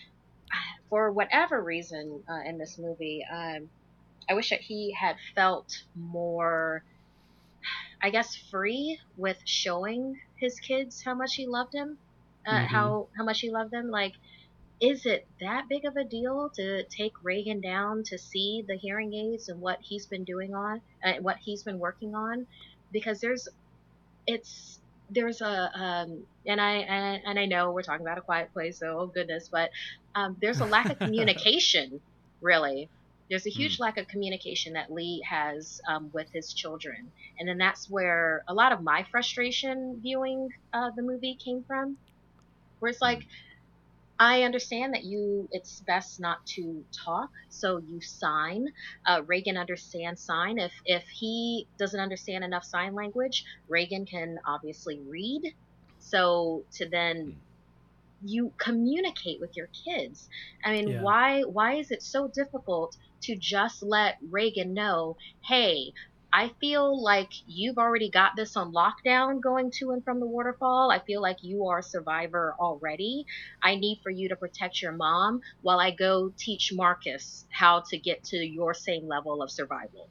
[0.89, 3.69] for whatever reason, uh, in this movie, um,
[4.31, 6.85] I wish that he had felt more,
[8.03, 11.99] I guess, free with showing his kids how much he loved him,
[12.47, 12.69] uh, Mhm.
[12.69, 13.89] how how much he loved them.
[13.91, 14.15] Like,
[14.81, 19.13] is it that big of a deal to take Regan down to see the hearing
[19.15, 22.47] aids and what he's been doing on, uh, what he's been working on?
[22.93, 23.49] Because there's,
[24.27, 24.81] it's
[25.11, 28.79] there's a um, and I and, and I know we're talking about a quiet place,
[28.79, 29.71] so oh goodness, but
[30.15, 32.01] um, there's a lack of communication,
[32.41, 32.91] really.
[33.29, 37.59] There's a huge lack of communication that Lee has um, with his children, and then
[37.59, 41.99] that's where a lot of my frustration viewing uh, the movie came from,
[42.79, 43.25] where it's like.
[44.21, 48.67] I understand that you it's best not to talk, so you sign.
[49.07, 50.59] Uh, Regan understands sign.
[50.59, 55.55] If if he doesn't understand enough sign language, Regan can obviously read.
[56.01, 57.37] So to then
[58.21, 60.29] you communicate with your kids.
[60.65, 61.01] I mean, Yeah.
[61.01, 65.93] why why is it so difficult to just let Regan know, hey,
[66.33, 70.91] I feel like you've already got this on lockdown going to and from the waterfall.
[70.91, 73.25] I feel like you are a survivor already.
[73.63, 77.99] I need for you to protect your mom while I go teach Marcus how to
[77.99, 80.11] get to your same level of survival.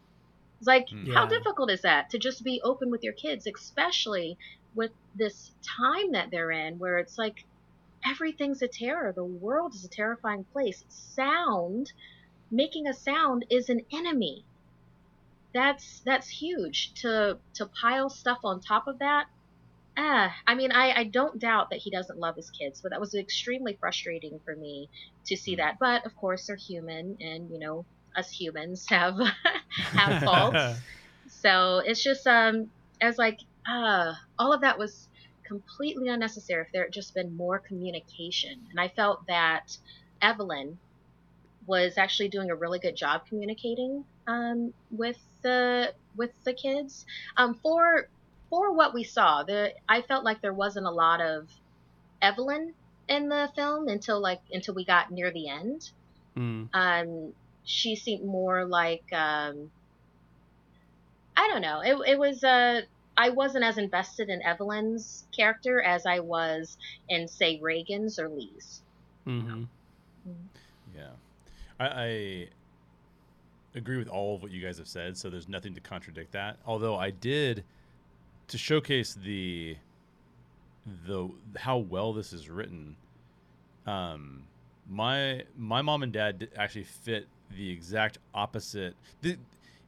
[0.59, 1.07] It's like, Mm.
[1.13, 4.37] how difficult is that to just be open with your kids, especially
[4.73, 7.35] with this time that they're in where it's like
[8.09, 9.13] everything's a terror.
[9.13, 10.83] The world is a terrifying place.
[10.89, 11.91] Sound,
[12.51, 14.45] making a sound is an enemy.
[15.53, 16.93] That's that's huge.
[17.01, 19.27] To to pile stuff on top of that.
[19.97, 22.99] Ah, I mean, I, I don't doubt that he doesn't love his kids, but that
[22.99, 24.89] was extremely frustrating for me
[25.25, 25.77] to see that.
[25.79, 29.15] But of course, they're human, and you know, us humans have
[29.75, 30.79] have faults.
[31.29, 32.69] So it's just um,
[33.01, 35.07] I was like, uh, all of that was
[35.47, 38.67] completely unnecessary if there had just been more communication.
[38.69, 39.77] And I felt that
[40.21, 40.77] Evelyn
[41.65, 47.05] was actually doing a really good job communicating um, with the with the kids.
[47.35, 48.07] Um, for
[48.49, 51.47] for what we saw, the I felt like there wasn't a lot of
[52.21, 52.73] Evelyn
[53.07, 55.89] in the film until like until we got near the end.
[56.35, 56.69] Mm.
[56.73, 57.33] Um,
[57.63, 59.71] she seemed more like um,
[61.35, 61.81] I don't know.
[61.81, 62.81] It it was uh
[63.17, 66.77] I wasn't as invested in Evelyn's character as I was
[67.09, 68.81] in say Regan's or Lee's.
[69.25, 69.63] hmm
[70.95, 71.09] Yeah,
[71.79, 72.47] I, I
[73.75, 75.17] agree with all of what you guys have said.
[75.17, 76.57] So there's nothing to contradict that.
[76.65, 77.63] Although I did
[78.49, 79.77] to showcase the
[81.05, 82.95] the how well this is written.
[83.85, 84.43] Um,
[84.89, 88.95] my my mom and dad actually fit the exact opposite.
[89.21, 89.37] The,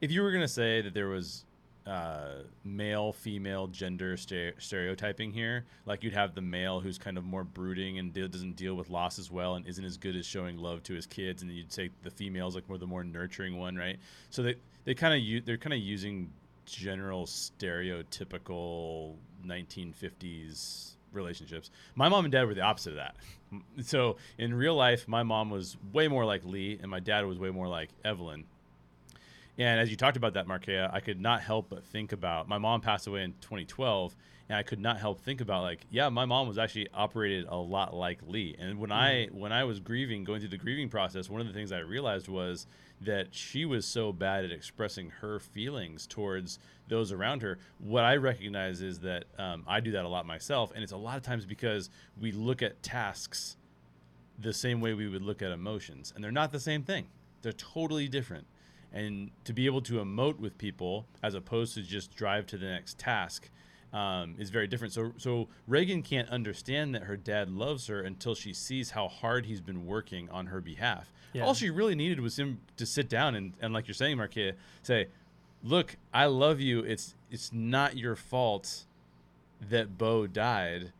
[0.01, 1.45] if you were gonna say that there was
[1.89, 7.23] uh, male female gender stere- stereotyping here, like you'd have the male who's kind of
[7.23, 10.25] more brooding and de- doesn't deal with loss as well and isn't as good as
[10.25, 13.03] showing love to his kids, and then you'd say the female's like more the more
[13.03, 13.97] nurturing one, right?
[14.29, 16.31] So they they kind of u- they're kind of using
[16.65, 21.71] general stereotypical 1950s relationships.
[21.95, 23.15] My mom and dad were the opposite of that.
[23.81, 27.39] So in real life, my mom was way more like Lee, and my dad was
[27.39, 28.43] way more like Evelyn.
[29.59, 32.57] And as you talked about that, Markeia, I could not help but think about my
[32.57, 34.15] mom passed away in 2012,
[34.47, 37.57] and I could not help think about like, yeah, my mom was actually operated a
[37.57, 38.55] lot like Lee.
[38.57, 41.51] And when I when I was grieving, going through the grieving process, one of the
[41.51, 42.67] things I realized was
[43.01, 47.59] that she was so bad at expressing her feelings towards those around her.
[47.79, 50.97] What I recognize is that um, I do that a lot myself, and it's a
[50.97, 53.57] lot of times because we look at tasks
[54.37, 57.07] the same way we would look at emotions, and they're not the same thing.
[57.41, 58.47] They're totally different.
[58.91, 62.65] And to be able to emote with people as opposed to just drive to the
[62.65, 63.49] next task
[63.93, 64.93] um, is very different.
[64.93, 69.45] So, so Regan can't understand that her dad loves her until she sees how hard
[69.45, 71.11] he's been working on her behalf.
[71.33, 71.43] Yeah.
[71.45, 74.53] All she really needed was him to sit down and, and like you're saying, Markeia,
[74.81, 75.07] say,
[75.63, 76.79] "Look, I love you.
[76.79, 78.85] It's it's not your fault
[79.69, 80.91] that Beau died,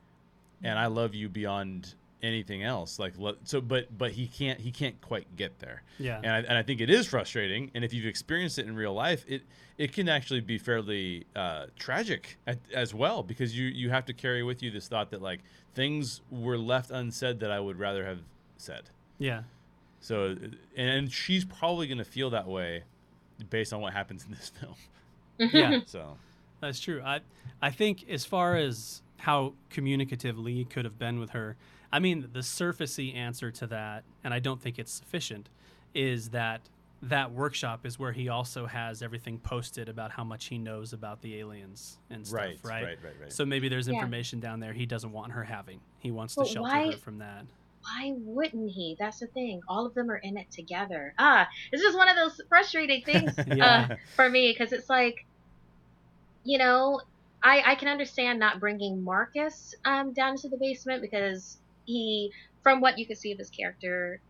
[0.64, 5.00] and I love you beyond anything else." Like so, but but he can't he can't
[5.02, 5.84] quite get there.
[5.98, 6.18] Yeah.
[6.18, 7.72] And I, and I think it is frustrating.
[7.74, 9.44] And if you've experienced it in real life, it
[9.78, 14.14] it can actually be fairly uh, tragic at, as well because you you have to
[14.14, 15.40] carry with you this thought that like
[15.74, 18.20] things were left unsaid that I would rather have
[18.58, 18.90] said.
[19.18, 19.44] yeah.
[20.02, 20.36] So
[20.78, 22.84] and she's probably going to feel that way
[23.50, 24.76] based on what happens in this film.
[25.38, 25.82] Yeah.
[25.86, 26.18] So
[26.62, 27.02] That's true.
[27.04, 27.20] I
[27.62, 31.58] I think as far as how communicative Lee could have been with her,
[31.92, 35.50] I mean the surfacey answer to that, and I don't think it's sufficient,
[35.94, 36.62] is that
[37.02, 41.22] that workshop is where he also has everything posted about how much he knows about
[41.22, 42.84] the aliens and stuff, right, right?
[42.84, 43.32] right, right, right.
[43.34, 43.94] So maybe there's Yeah.
[43.96, 45.80] information down there he doesn't want her having.
[46.00, 47.46] He wants But to shelter why- her from that.
[47.82, 48.98] Why wouldn't he?
[49.00, 49.62] That's the thing.
[49.70, 51.14] All of them are in it together.
[51.18, 53.88] Ah, it's just one of those frustrating things Yeah.
[53.92, 55.26] uh, for me because it's like,
[56.44, 57.00] you know,
[57.42, 61.58] I I can understand not bringing Marcus um, down into the basement because
[61.90, 64.22] he, from what you can see of his character,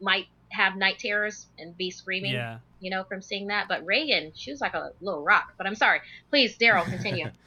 [0.00, 2.32] might have night terrors and be screaming.
[2.32, 2.58] Yeah.
[2.80, 3.66] You know, from seeing that.
[3.68, 5.54] But Regan, she was like a little rock.
[5.58, 6.00] But I'm sorry.
[6.30, 7.30] Please, Daryl, continue.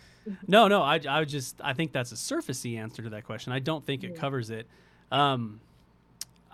[0.48, 3.54] No, no, I, I just I think that's a surfacey answer to that question.
[3.54, 4.20] I don't think it Yeah.
[4.20, 4.66] covers it.
[5.12, 5.60] Um,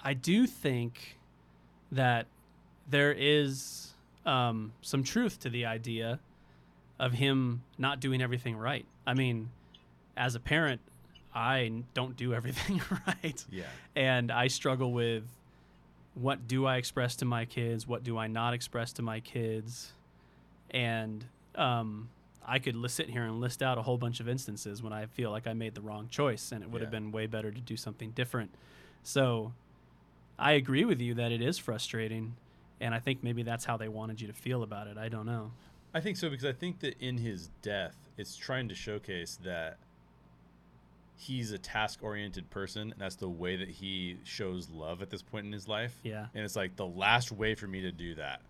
[0.03, 1.17] I do think
[1.89, 2.25] that
[2.89, 3.93] there is
[4.25, 6.19] um, some truth to the idea
[6.99, 8.85] of him not doing everything right.
[9.07, 9.49] I mean,
[10.17, 10.81] as a parent,
[11.33, 13.63] I don't do everything right, yeah.
[13.95, 15.23] and I struggle with
[16.13, 19.93] what do I express to my kids, what do I not express to my kids,
[20.71, 21.23] and
[21.55, 22.09] um,
[22.45, 25.31] I could sit here and list out a whole bunch of instances when I feel
[25.31, 27.77] like I made the wrong choice and it would have been way better to do
[27.77, 28.51] something different.
[29.03, 29.53] So
[30.39, 32.35] I agree with you that it is frustrating.
[32.79, 34.97] And I think maybe that's how they wanted you to feel about it.
[34.97, 35.51] I don't know.
[35.93, 39.77] I think so because I think that in his death, it's trying to showcase that
[41.21, 45.45] he's a task-oriented person, and that's the way that he shows love at this point
[45.45, 45.95] in his life.
[46.03, 46.25] Yeah.
[46.33, 48.41] And it's like the last way for me to do that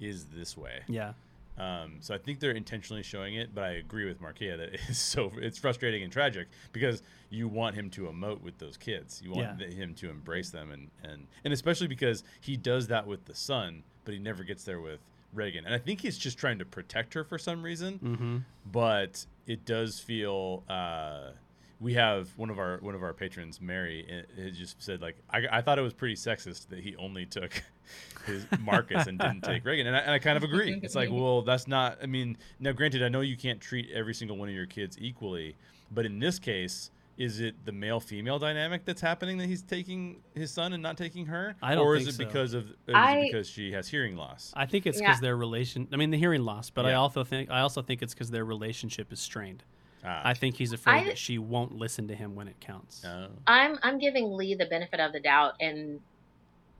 [0.00, 0.80] is this way.
[0.88, 1.12] Yeah.
[1.58, 4.98] Um, so I think they're intentionally showing it, but I agree with Markeia that it's
[4.98, 9.20] so it's frustrating and tragic because you want him to emote with those kids.
[9.24, 9.66] You want Yeah.
[9.68, 13.82] him to embrace them, and and and especially because he does that with the son,
[14.04, 15.00] but he never gets there with
[15.32, 15.64] Regan.
[15.64, 18.36] And I think he's just trying to protect her for some reason Mm-hmm.
[18.70, 21.30] but it does feel uh,
[21.80, 25.16] we have one of our one of our patrons, Mary, it, it just said like
[25.30, 27.52] I, I thought it was pretty sexist that he only took
[28.26, 30.80] his Marcus and didn't take Regan, and I, and I kind of agree.
[30.82, 31.98] It's like, well, that's not.
[32.02, 34.96] I mean, now granted, I know you can't treat every single one of your kids
[35.00, 35.54] equally,
[35.90, 40.16] but in this case, is it the male female dynamic that's happening that he's taking
[40.34, 42.24] his son and not taking her, I don't or think is it so.
[42.24, 44.50] because of or is I- it because she has hearing loss?
[44.56, 45.08] I think it's Yeah.
[45.08, 45.88] because their relation.
[45.92, 48.44] I mean, the hearing loss, but I also think I also think it's because their
[48.46, 49.62] relationship is strained.
[50.06, 53.04] Ah, I think he's afraid I- that she won't listen to him when it counts.
[53.04, 53.28] oh.
[53.46, 56.00] I'm I'm giving Lee the benefit of the doubt and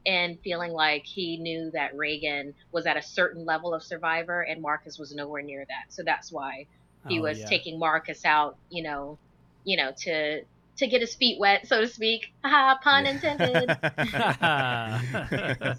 [0.06, 4.62] and feeling like he knew that Regan was at a certain level of survivor and
[4.62, 5.92] Marcus was nowhere near that.
[5.92, 6.66] So that's why
[7.08, 7.46] he Oh, was yeah.
[7.46, 9.18] taking Marcus out, you know,
[9.64, 10.42] you know, to
[10.78, 12.26] to get his feet wet, so to speak.
[12.44, 13.68] Haha, pun intended.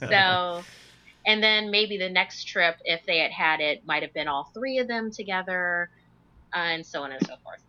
[0.10, 0.64] so
[1.26, 4.50] and then maybe the next trip if they had had it might have been all
[4.54, 5.90] three of them together
[6.54, 7.62] and so on and so forth.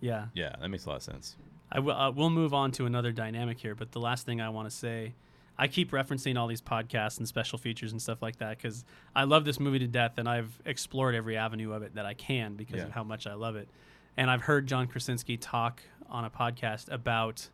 [0.00, 0.26] yeah.
[0.34, 1.36] yeah, that makes a lot of sense.
[1.70, 1.92] I will.
[1.92, 4.74] Uh, we'll move on to another dynamic here, but the last thing I want to
[4.74, 5.14] say,
[5.58, 9.24] I keep referencing all these podcasts and special features and stuff like that because I
[9.24, 12.54] love this movie to death, and I've explored every avenue of it that I can
[12.54, 12.84] because Yeah.
[12.84, 13.68] of how much I love it.
[14.16, 17.50] And I've heard John Krasinski talk on a podcast about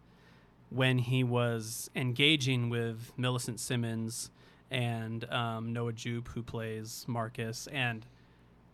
[0.71, 4.31] when he was engaging with Millicent Simmonds
[4.71, 8.07] and um, Noah Jupe, who plays Marcus, and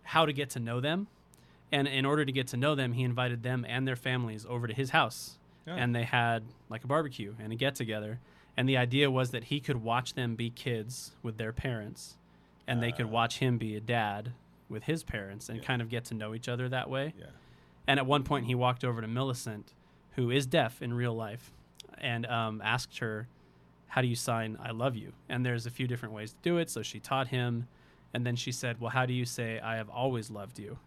[0.02, 1.08] how to get to know them.
[1.72, 4.66] And in order to get to know them, he invited them and their families over
[4.66, 5.38] to his house.
[5.66, 5.76] Yeah.
[5.76, 8.18] And they had like a barbecue and a get together.
[8.56, 12.16] And the idea was that he could watch them be kids with their parents,
[12.66, 13.10] and they could Ah.
[13.10, 14.32] watch him be a dad
[14.68, 15.64] with his parents and Yeah.
[15.64, 17.14] kind of get to know each other that way.
[17.18, 17.26] Yeah.
[17.86, 19.72] And at one point, he walked over to Millicent,
[20.12, 21.52] who is deaf in real life,
[21.98, 23.28] and um, asked her,
[23.88, 25.12] How do you sign I love you?
[25.28, 26.68] And there's a few different ways to do it.
[26.70, 27.66] So she taught him.
[28.12, 30.78] And then she said, Well, how do you say I have always loved you?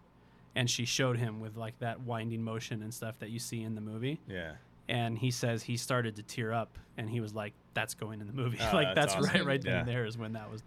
[0.56, 3.76] And she showed him with like that winding motion and stuff that you see in
[3.76, 4.20] the movie.
[4.28, 4.52] Yeah.
[4.88, 8.28] And he says he started to tear up and he was like, That's going in
[8.28, 8.58] the movie.
[8.62, 9.48] Oh, like, that's that's, right, awesome.
[9.48, 9.80] right then Yeah.
[9.80, 10.62] and there is when that was.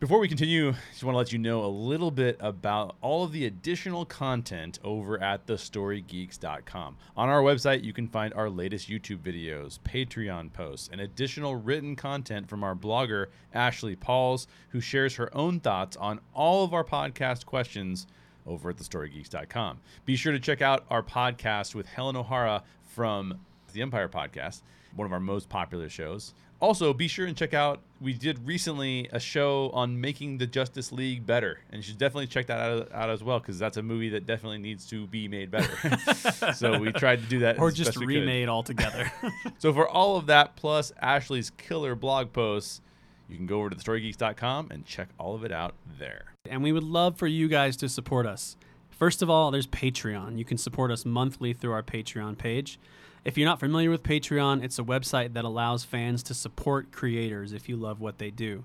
[0.00, 3.32] Before we continue, just want to let you know a little bit about all of
[3.32, 6.96] the additional content over at thestorygeeks.com.
[7.16, 11.96] On our website, you can find our latest YouTube videos, Patreon posts, and additional written
[11.96, 16.84] content from our blogger, Ashley Pauls, who shares her own thoughts on all of our
[16.84, 18.06] podcast questions
[18.46, 19.80] over at thestorygeeks.com.
[20.04, 23.40] Be sure to check out our podcast with Helen O'Hara from
[23.72, 24.62] the Empire Podcast,
[24.94, 26.34] one of our most popular shows.
[26.60, 27.80] Also, be sure and check out.
[28.00, 32.28] We did recently a show on making the Justice League better, and you should definitely
[32.28, 35.26] check that out, out as well because that's a movie that definitely needs to be
[35.28, 35.98] made better.
[36.54, 38.20] so we tried to do that, Or just best we could.
[38.20, 39.10] remade altogether.
[39.58, 42.80] So for all of that, plus Ashley's killer blog posts,
[43.28, 46.26] you can go over to thestorygeeks.com and check all of it out there.
[46.48, 48.56] and we would love for you guys to support us.
[48.90, 50.38] First of all, there's Patreon.
[50.38, 52.78] You can support us monthly through our Patreon page.
[53.24, 57.52] If you're not familiar with Patreon, it's a website that allows fans to support creators
[57.52, 58.64] if you love what they do.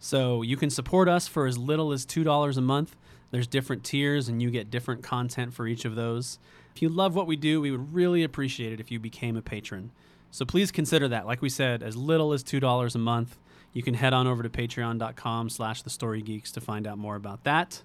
[0.00, 2.96] So you can support us for as little as $2 a month.
[3.30, 6.38] There's different tiers, and you get different content for each of those.
[6.74, 9.42] If you love what we do, we would really appreciate it if you became a
[9.42, 9.90] patron.
[10.30, 11.26] So please consider that.
[11.26, 13.38] Like we said, as little as $2 a month.
[13.72, 17.16] You can head on over to patreon.com slash the story geeks to find out more
[17.16, 17.82] about that.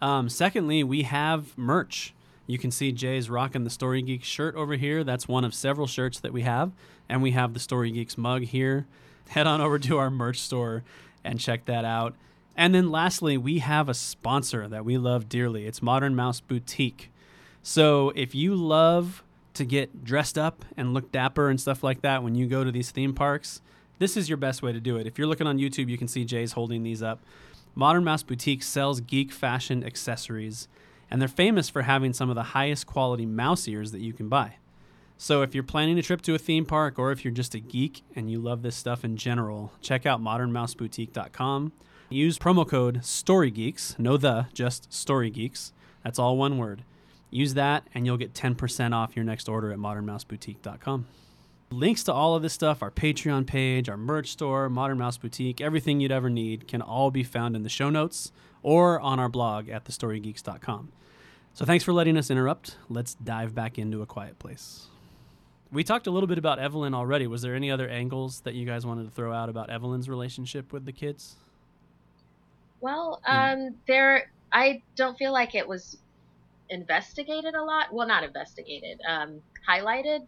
[0.00, 2.14] Um, secondly, we have merch.
[2.46, 5.04] You can see Jay's rocking the Story Geeks shirt over here.
[5.04, 6.72] That's one of several shirts that we have.
[7.08, 8.86] And we have the Story Geeks mug here.
[9.28, 10.82] Head on over to our merch store
[11.22, 12.14] and check that out.
[12.56, 15.66] And then lastly, we have a sponsor that we love dearly.
[15.66, 17.10] It's Modern Mouse Boutique.
[17.62, 19.22] So if you love
[19.54, 22.72] to get dressed up and look dapper and stuff like that when you go to
[22.72, 23.60] these theme parks,
[24.00, 25.06] this is your best way to do it.
[25.06, 27.20] If you're looking on YouTube, you can see Jay's holding these up.
[27.74, 30.66] Modern Mouse Boutique sells geek fashion accessories,
[31.10, 34.28] and they're famous for having some of the highest quality mouse ears that you can
[34.28, 34.56] buy.
[35.18, 37.60] So if you're planning a trip to a theme park or if you're just a
[37.60, 41.72] geek and you love this stuff in general, check out modernmouseboutique.com.
[42.08, 45.72] Use promo code StoryGeeks, no the, just StoryGeeks.
[46.02, 46.84] That's all one word.
[47.28, 51.06] Use that and you'll get 10% off your next order at modernmouseboutique.com.
[51.72, 55.60] Links to all of this stuff, our Patreon page, our merch store, Modern Mouse Boutique,
[55.60, 58.32] everything you'd ever need can all be found in the show notes
[58.64, 60.90] or on our blog at thestorygeeks.com.
[61.54, 62.76] So thanks for letting us interrupt.
[62.88, 64.86] Let's dive back into A Quiet Place.
[65.70, 67.28] We talked a little bit about Evelyn already.
[67.28, 70.72] Was there any other angles that you guys wanted to throw out about Evelyn's relationship
[70.72, 71.36] with the kids?
[72.80, 75.98] Well, um, there, I don't feel like it was
[76.68, 77.92] investigated a lot.
[77.92, 80.26] Well, not investigated, um, highlighted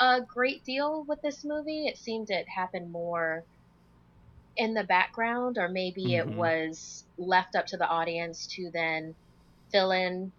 [0.00, 1.86] a great deal with this movie.
[1.86, 3.46] It seemed it happened more
[4.56, 6.14] in the background, or maybe Mhm.
[6.14, 9.16] it was left up to the audience to then
[9.72, 10.32] fill in,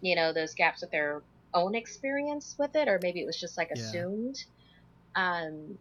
[0.00, 3.56] you know, those gaps with their own experience with it, or maybe it was just
[3.58, 4.04] like Yeah.
[4.04, 4.36] assumed.
[5.16, 5.78] Um,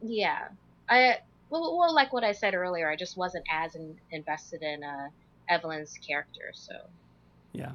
[0.00, 0.48] yeah,
[0.88, 1.18] I
[1.50, 5.08] well, well, like what I said earlier, I just wasn't as in, invested in uh,
[5.48, 6.74] Evelyn's character, so
[7.52, 7.74] Yeah.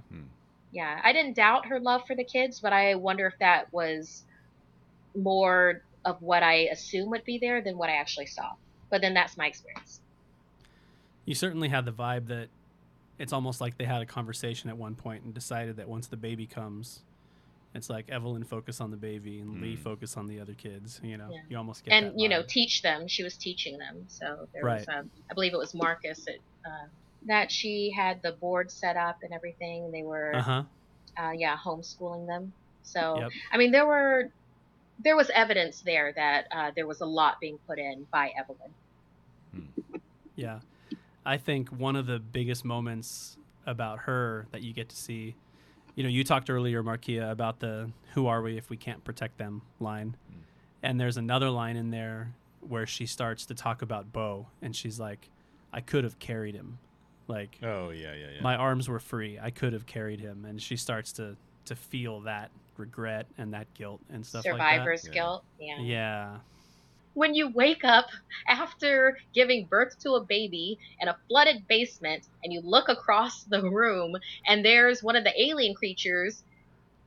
[0.71, 4.23] yeah, I didn't doubt her love for the kids, but I wonder if that was
[5.15, 8.51] more of what I assume would be there than what I actually saw.
[8.89, 10.01] But then that's my experience.
[11.25, 12.49] You certainly had the vibe that
[13.19, 16.17] it's almost like they had a conversation at one point and decided that once the
[16.17, 17.03] baby comes,
[17.75, 19.79] it's like Evelyn focus on the baby and Lee Mm.
[19.79, 20.99] focus on the other kids.
[21.03, 21.41] You know, Yeah.
[21.49, 24.63] you almost get and that you know teach them she was teaching them so there
[24.65, 26.35] was um, i believe it was marcus that,
[26.65, 26.87] uh,
[27.27, 30.63] that she had the board set up and everything they were uh huh.
[31.17, 32.51] uh, yeah homeschooling them
[32.83, 33.31] so Yep.
[33.53, 34.31] i mean there were
[35.03, 38.71] there was evidence there that uh, there was a lot being put in by evelyn
[40.35, 40.59] Yeah.
[41.25, 45.35] I think one of the biggest moments about her that you get to see,
[45.95, 49.37] you know, you talked earlier, Markeia, about the who are we if we can't protect
[49.37, 50.15] them line.
[50.31, 50.37] Mm.
[50.81, 52.33] And there's another line in there
[52.67, 55.29] where she starts to talk about Beau and she's like,
[55.71, 56.79] I could have carried him.
[57.27, 58.41] Like, Oh yeah, yeah, yeah.
[58.41, 59.37] my arms were free.
[59.39, 60.43] I could have carried him.
[60.45, 65.11] And she starts to, to feel that regret and that guilt and stuff survivor's Yeah.
[65.11, 65.83] guilt like that.
[65.83, 66.39] Yeah.
[67.13, 68.07] when you wake up
[68.47, 73.61] after giving birth to a baby in a flooded basement and you look across the
[73.61, 74.13] room
[74.47, 76.43] and there's one of the alien creatures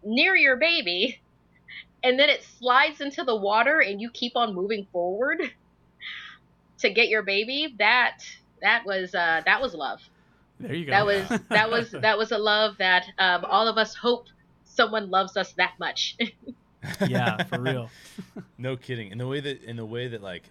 [0.03, 1.23] near your baby
[2.03, 5.41] and then it slides into the water and you keep on moving forward
[6.81, 8.15] to get your baby that
[8.62, 10.01] that was uh that was love
[10.61, 10.93] There you go.
[10.93, 14.25] that was that was that was a love that um, all of us hope
[14.75, 16.16] someone loves us that much
[17.09, 17.91] yeah, for real.
[18.59, 19.11] no kidding.
[19.11, 20.45] In the way that in the way that like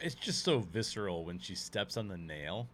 [0.00, 2.68] it's just so visceral when she steps on the nail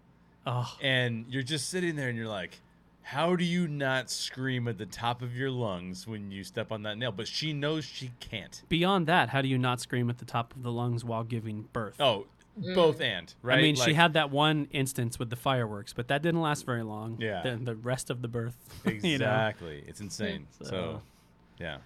[0.46, 2.60] Oh, and you're just sitting there and you're like
[3.02, 6.82] how do you not scream at the top of your lungs when you step on
[6.84, 7.12] that nail?
[7.12, 8.62] But she knows she can't.
[8.70, 11.68] beyond that, how do you not scream at the top of the lungs while giving
[11.74, 12.00] birth?
[12.00, 12.24] Oh.
[12.74, 13.58] Both and right.
[13.58, 16.82] I mean, she had that one instance with the fireworks, but that didn't last very
[16.82, 17.16] long.
[17.20, 17.42] Yeah.
[17.42, 18.56] The, the rest of the birth.
[18.84, 19.00] exactly.
[19.76, 19.84] you know?
[19.88, 20.46] It's insane.
[20.58, 21.02] So- so
[21.58, 21.78] yeah.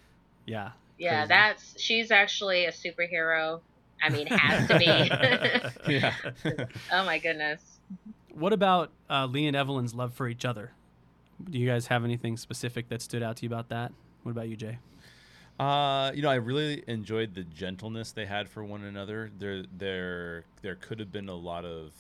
[0.47, 0.71] Yeah.
[0.99, 1.29] yeah Crazy.
[1.29, 3.61] that's she's actually a superhero
[4.03, 6.15] i mean has to be Yeah.
[6.93, 7.61] oh my goodness
[8.33, 10.73] What about uh, Lee and Evelyn's love for each other?
[11.51, 13.93] Do you guys have anything specific that stood out to you about that?
[14.23, 14.79] What about you, Jay?
[15.59, 19.31] Uh, you know, I really enjoyed the gentleness they had for one another.
[19.39, 21.91] There, there, there could have been a lot of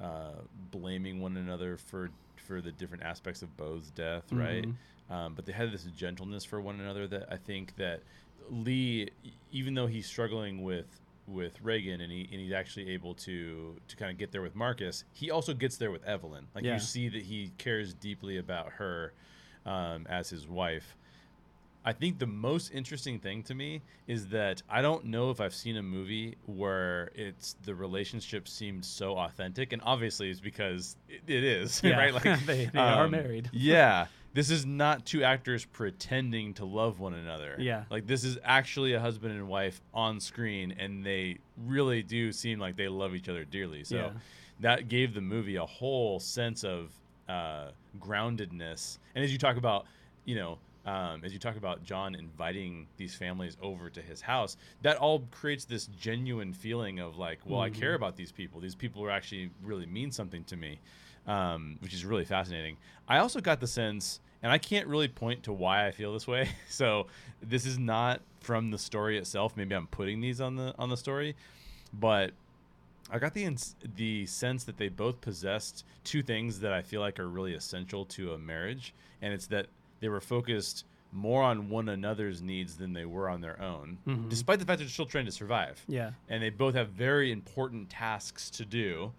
[0.00, 0.32] uh,
[0.70, 4.64] blaming one another for for the different aspects of Beau's death, right?
[4.66, 4.74] Mhm.
[5.14, 8.02] Um, but they had this gentleness for one another that I think that
[8.50, 9.10] Lee,
[9.52, 10.86] even though he's struggling with
[11.28, 14.56] with Regan and he and he's actually able to to kind of get there with
[14.56, 16.48] Marcus, he also gets there with Evelyn.
[16.54, 16.74] Like Yeah.
[16.74, 19.12] you see that he cares deeply about her
[19.64, 20.96] um, as his wife.
[21.84, 25.54] I think the most interesting thing to me is that I don't know if I've
[25.54, 31.22] seen a movie where it's the relationship seemed so authentic, and obviously it's because it,
[31.26, 31.98] it is, Yeah.
[31.98, 32.14] right?
[32.14, 33.50] Like they, they are um, married.
[33.52, 37.56] yeah, this is not two actors pretending to love one another.
[37.58, 37.84] Yeah.
[37.90, 42.58] like this is actually a husband and wife on screen, and they really do seem
[42.60, 43.82] like they love each other dearly.
[43.82, 44.10] So Yeah.
[44.60, 46.92] that gave the movie a whole sense of
[47.28, 48.98] uh, groundedness.
[49.14, 49.86] And as you talk about,
[50.24, 54.56] you know, um, as you talk about John inviting these families over to his house,
[54.82, 57.96] that all creates this genuine feeling of like, well, I care Mhm.
[57.96, 58.60] about these people.
[58.60, 60.80] These people are actually really mean something to me,
[61.26, 62.76] um, which is really fascinating.
[63.06, 66.26] I also got the sense, and I can't really point to why I feel this
[66.26, 66.48] way.
[66.68, 67.06] So
[67.40, 69.56] this is not from the story itself.
[69.56, 71.36] Maybe I'm putting these on the on the story,
[71.92, 72.32] but
[73.10, 77.00] I got the ins- the sense that they both possessed two things that I feel
[77.00, 79.66] like are really essential to a marriage, and it's that
[80.02, 84.28] they were focused more on one another's needs than they were on their own, Mhm.
[84.28, 85.84] despite the fact that they're still trying to survive.
[85.86, 86.12] Yeah.
[86.28, 89.12] And they both have very important tasks to do.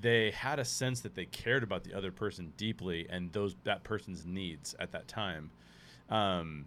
[0.00, 3.82] They had a sense that they cared about the other person deeply and those that
[3.84, 5.50] person's needs at that time.
[6.08, 6.66] Um,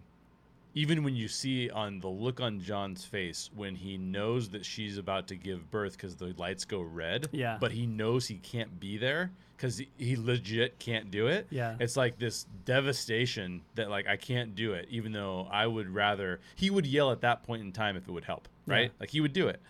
[0.76, 4.98] even when you see on the look on John's face when he knows that she's
[4.98, 7.56] about to give birth because the lights go red, Yeah.
[7.60, 11.46] but he knows he can't be there because he, legit can't do it.
[11.50, 11.76] Yeah.
[11.80, 16.40] It's like this devastation that like I can't do it, even though I would rather.
[16.54, 18.82] He would yell at that point in time if it would help, right?
[18.92, 19.00] Yeah.
[19.00, 19.60] Like he would do it.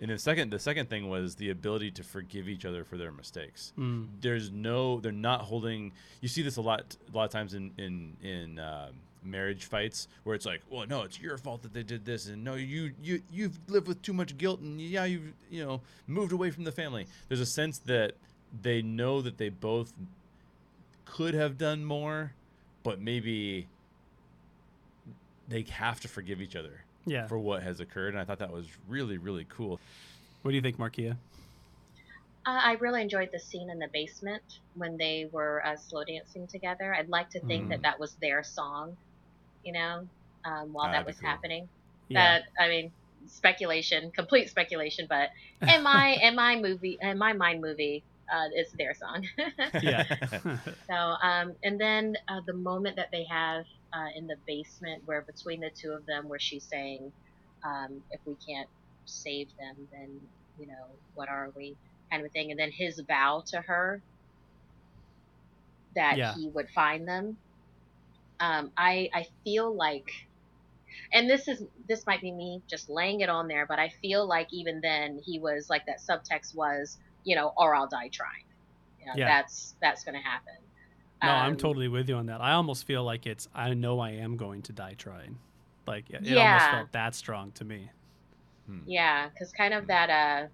[0.00, 3.12] And the second, the second thing was the ability to forgive each other for their
[3.12, 4.08] mistakes Mm.
[4.20, 7.70] there's no they're not holding you see this a lot a lot of times in
[7.78, 8.90] in in um
[9.24, 12.42] marriage fights where it's like well no it's your fault that they did this and
[12.42, 16.32] no you you you've lived with too much guilt and yeah you've you know moved
[16.32, 18.12] away from the family there's a sense that
[18.62, 19.92] they know that they both
[21.04, 22.32] could have done more
[22.82, 23.66] but maybe
[25.48, 27.26] they have to forgive each other Yeah.
[27.26, 29.78] for what has occurred, and I thought that was really really cool.
[30.42, 31.12] What do you think, Markeia?
[32.44, 34.42] Uh, I really enjoyed the scene in the basement
[34.74, 36.92] when they were uh, slow dancing together.
[36.94, 37.68] I'd like to think Mhm.
[37.70, 38.96] that that was their song,
[39.64, 40.08] you know,
[40.44, 41.30] um, while that that'd be was cool.
[41.30, 41.68] happening.
[42.08, 42.38] Yeah.
[42.38, 42.92] That I mean,
[43.26, 45.30] speculation, complete speculation, but
[45.68, 49.24] in my in my movie, in my mind movie, uh, it's their song.
[49.82, 50.04] yeah.
[50.88, 55.22] so, um, and then uh, the moment that they have uh, in the basement, where
[55.26, 57.12] between the two of them, where she's saying,
[57.64, 58.68] um, "If we can't
[59.06, 60.20] save them, then
[60.56, 61.78] you know what are we?"
[62.12, 64.02] kind of thing, and then his vow to her
[65.94, 66.34] that Yeah.
[66.34, 67.38] he would find them.
[68.40, 70.10] Um, I I feel like,
[71.12, 74.26] and this is this might be me just laying it on there, but I feel
[74.26, 78.44] like even then he was like that subtext was, you know, or I'll die trying.
[79.00, 79.26] You know, Yeah.
[79.28, 80.54] that's that's going to happen.
[81.22, 82.40] no, I'm Um, totally with you on that.
[82.40, 85.38] I almost feel like it's I know I am going to die trying.
[85.86, 87.90] Like it, it almost felt that strong to me.
[88.66, 88.80] Hmm.
[88.86, 90.48] Yeah, because kind of that uh,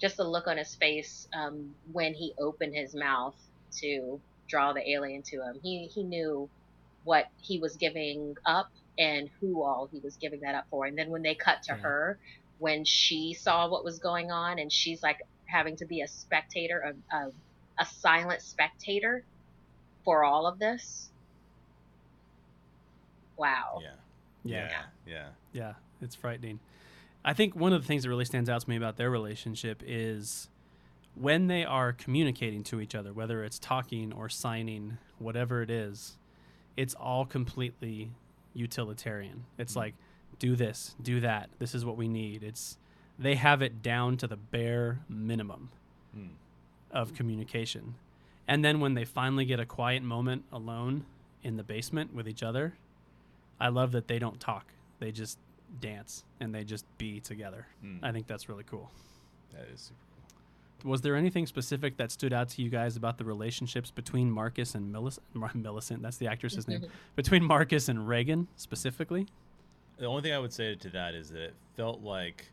[0.00, 3.36] just the look on his face um, when he opened his mouth
[3.80, 5.60] to draw the alien to him.
[5.62, 6.48] He he knew
[7.08, 10.84] what he was giving up and who all he was giving that up for.
[10.84, 11.78] And then when they cut to Yeah.
[11.78, 12.18] her,
[12.58, 16.94] when she saw what was going on, and she's like having to be a spectator,
[17.12, 17.30] a a,
[17.78, 19.24] a silent spectator
[20.04, 21.08] for all of this.
[23.38, 23.78] Wow.
[23.82, 23.88] yeah.
[24.44, 24.68] Yeah.
[24.68, 25.28] yeah, yeah.
[25.52, 26.60] Yeah, it's frightening.
[27.24, 29.82] I think one of the things that really stands out to me about their relationship
[29.86, 30.48] is
[31.14, 36.16] when they are communicating to each other, whether it's talking or signing, whatever it is,
[36.78, 38.10] it's all completely
[38.54, 39.44] utilitarian.
[39.58, 39.76] It's Mhm.
[39.76, 39.94] like,
[40.38, 41.50] do this, do that.
[41.58, 42.42] This is what we need.
[42.44, 42.78] It's
[43.18, 45.70] they have it down to the bare minimum
[46.14, 46.28] Hmm.
[46.92, 47.96] of communication.
[48.46, 51.04] And then when they finally get a quiet moment alone
[51.42, 52.74] in the basement with each other,
[53.60, 54.72] I love that they don't talk.
[55.00, 55.36] They just
[55.80, 57.66] dance and they just be together.
[57.80, 57.98] Hmm.
[58.04, 58.90] I think that's really cool.
[59.50, 60.07] That is super cool.
[60.84, 64.74] Was there anything specific that stood out to you guys about the relationships between Marcus
[64.74, 65.24] and Millicent?
[65.54, 66.80] Millicent, that's the actress's name.
[66.82, 66.92] Mm-hmm.
[67.16, 69.26] Between Marcus and Regan specifically?
[69.98, 72.46] The only thing I would say to that is that it felt like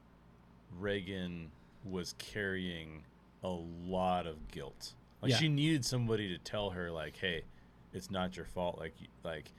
[0.80, 1.52] Regan
[1.84, 3.04] was carrying
[3.44, 3.50] a
[3.88, 4.94] lot of guilt.
[5.22, 5.38] Like Yeah.
[5.38, 7.44] she needed somebody to tell her, like, "Hey,
[7.94, 8.80] it's not your fault.
[8.80, 9.52] Like, like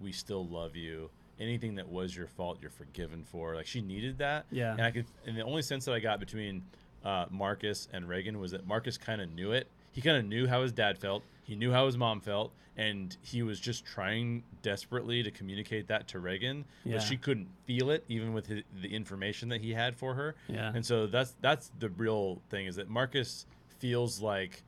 [0.00, 1.10] we still love you.
[1.38, 4.46] Anything that was your fault, you're forgiven for." Like she needed that.
[4.50, 4.72] Yeah.
[4.72, 6.62] And I could, and the only sense that I got between
[7.04, 9.66] uh, Marcus and Regan was that Marcus kind of knew it.
[9.92, 11.22] He kind of knew how his dad felt.
[11.44, 16.08] He knew how his mom felt, and he was just trying desperately to communicate that
[16.08, 16.94] to Regan, Yeah.
[16.96, 20.34] but she couldn't feel it, even with his, the information that he had for her.
[20.48, 20.72] Yeah.
[20.74, 23.46] And so that's that's the real thing is that Marcus
[23.78, 24.62] feels like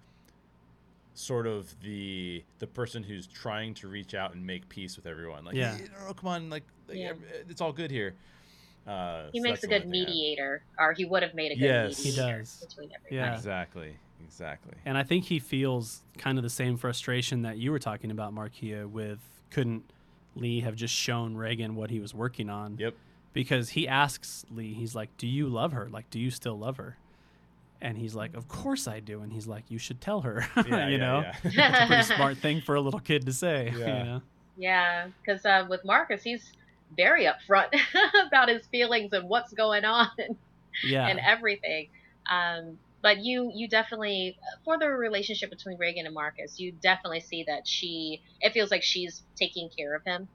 [1.14, 5.44] sort of the the person who's trying to reach out and make peace with everyone.
[5.46, 5.74] Like, Yeah.
[5.76, 7.14] "Hey, no, no, come on, like, like, Yeah.
[7.48, 8.14] it's all good here.
[8.86, 12.02] Uh, He so makes a good mediator, or he would have made a good Yes.
[12.02, 12.64] He does.
[12.66, 13.16] between everybody.
[13.16, 13.34] Yeah.
[13.34, 13.96] Exactly.
[14.24, 14.74] Exactly.
[14.84, 18.34] And I think he feels kind of the same frustration that you were talking about,
[18.34, 19.18] Markeia, with
[19.50, 19.84] couldn't
[20.34, 22.76] Lee have just shown Regan what he was working on?
[22.78, 22.94] Yep.
[23.32, 25.88] Because he asks Lee, he's like, Do you love her?
[25.90, 26.96] Like, do you still love her?
[27.80, 29.20] And he's like, Of course I do.
[29.20, 30.46] And he's like, You should tell her.
[30.56, 31.20] Yeah, you yeah, know?
[31.44, 31.68] yeah.
[31.70, 33.72] It's a pretty smart thing for a little kid to say.
[33.78, 33.98] Yeah.
[33.98, 34.22] You know?
[34.58, 36.50] Yeah, because uh, with Marcus, he's
[36.96, 37.68] very upfront
[38.26, 40.36] about his feelings and what's going on and,
[40.84, 41.06] Yeah.
[41.06, 41.88] and everything.
[42.30, 47.44] Um, but you, you definitely for the relationship between Regan and Marcus, you definitely see
[47.44, 48.20] that she.
[48.40, 50.28] It feels like she's taking care of him.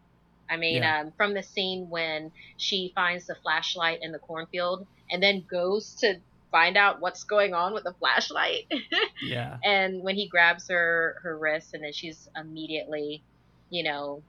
[0.50, 1.02] I mean, Yeah.
[1.02, 5.96] um, from the scene when she finds the flashlight in the cornfield and then goes
[5.96, 6.16] to
[6.52, 8.72] find out what's going on with the flashlight.
[9.24, 9.58] yeah.
[9.64, 13.22] and when he grabs her her wrist and then she's immediately
[13.70, 14.22] you know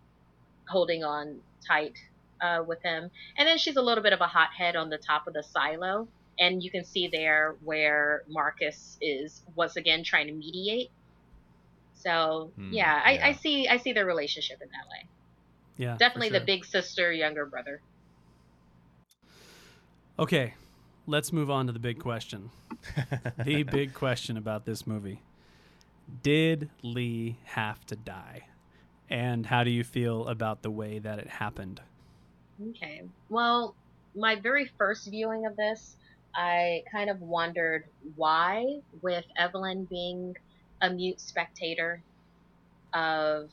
[0.68, 1.95] holding on tight
[2.43, 5.26] uh, with him and then she's a little bit of a hothead on the top
[5.26, 10.32] of the silo and you can see there where marcus is once again trying to
[10.32, 10.88] mediate
[11.95, 15.09] so Hmm, yeah, I, I see i see their relationship in that way
[15.84, 15.95] Yeah.
[15.95, 17.80] for definitely the big sister younger brother
[20.18, 20.55] Okay.
[21.07, 22.51] Let's move on to the big question.
[23.45, 25.22] the big question about this movie
[26.22, 28.47] Did Lee have to die?
[29.09, 31.80] And how do you feel about the way that it happened?
[32.61, 33.03] Okay.
[33.28, 33.76] Well,
[34.14, 35.96] my very first viewing of this,
[36.34, 37.84] I kind of wondered
[38.14, 38.64] why,
[39.03, 40.34] with Evelyn being
[40.82, 42.05] a mute spectator,
[42.94, 43.50] of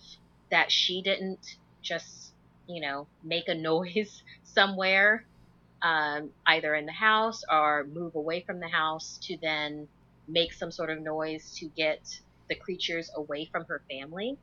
[0.52, 1.46] that she didn't
[1.84, 2.34] just,
[2.68, 5.26] you know, make a noise somewhere,
[5.82, 9.88] um, either in the house or move away from the house to then
[10.28, 12.00] make some sort of noise to get
[12.50, 14.38] the creatures away from her family.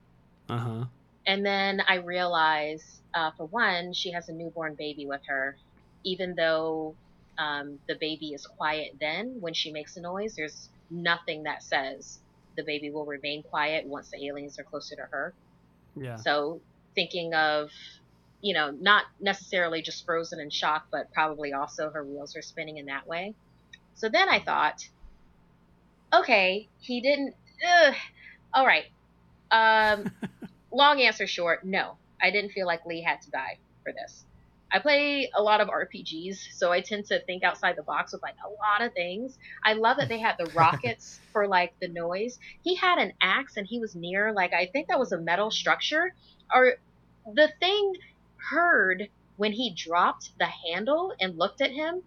[0.48, 0.84] Uh huh.
[1.26, 5.56] And then I realize, uh, for one, she has a newborn baby with her.
[6.04, 6.94] Even though
[7.38, 12.20] um, the baby is quiet then, when she makes a noise, there's nothing that says
[12.56, 15.34] the baby will remain quiet once the aliens are closer to her.
[15.96, 16.16] Yeah.
[16.16, 16.60] So
[16.94, 17.70] thinking of,
[18.40, 22.78] you know, not necessarily just frozen in shock, but probably also her wheels are spinning
[22.78, 23.34] in that way.
[23.94, 24.86] So then I thought,
[26.12, 27.34] okay, he didn't.
[27.66, 27.94] Ugh,
[28.54, 28.86] all right.
[29.50, 30.10] Um,
[30.76, 34.24] long answer short, no, I didn't feel like Lee had to die for this.
[34.72, 38.22] I play a lot of RPGs, so I tend to think outside the box with
[38.22, 39.38] like a lot of things.
[39.64, 42.38] I love that they had the rockets for like the noise.
[42.62, 45.50] He had an axe and he was near like I think that was a metal
[45.50, 46.14] structure
[46.52, 46.74] or
[47.32, 47.94] the thing
[48.50, 52.02] heard when he dropped the handle and looked at him.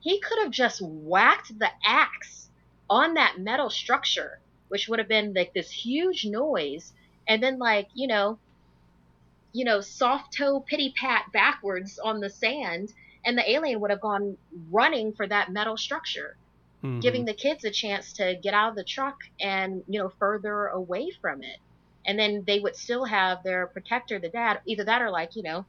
[0.00, 2.48] He could have just whacked the axe
[2.88, 6.92] on that metal structure, which would have been like this huge noise
[7.32, 8.38] and then like, you know,
[9.54, 12.92] you know, soft toe pity pat backwards on the sand,
[13.24, 14.36] and the alien would have gone
[14.70, 16.36] running for that metal structure,
[16.84, 17.00] mm-hmm.
[17.00, 20.66] giving the kids a chance to get out of the truck and, you know, further
[20.66, 21.56] away from it.
[22.04, 25.42] And then they would still have their protector, the dad, either that or like, you
[25.42, 25.64] know,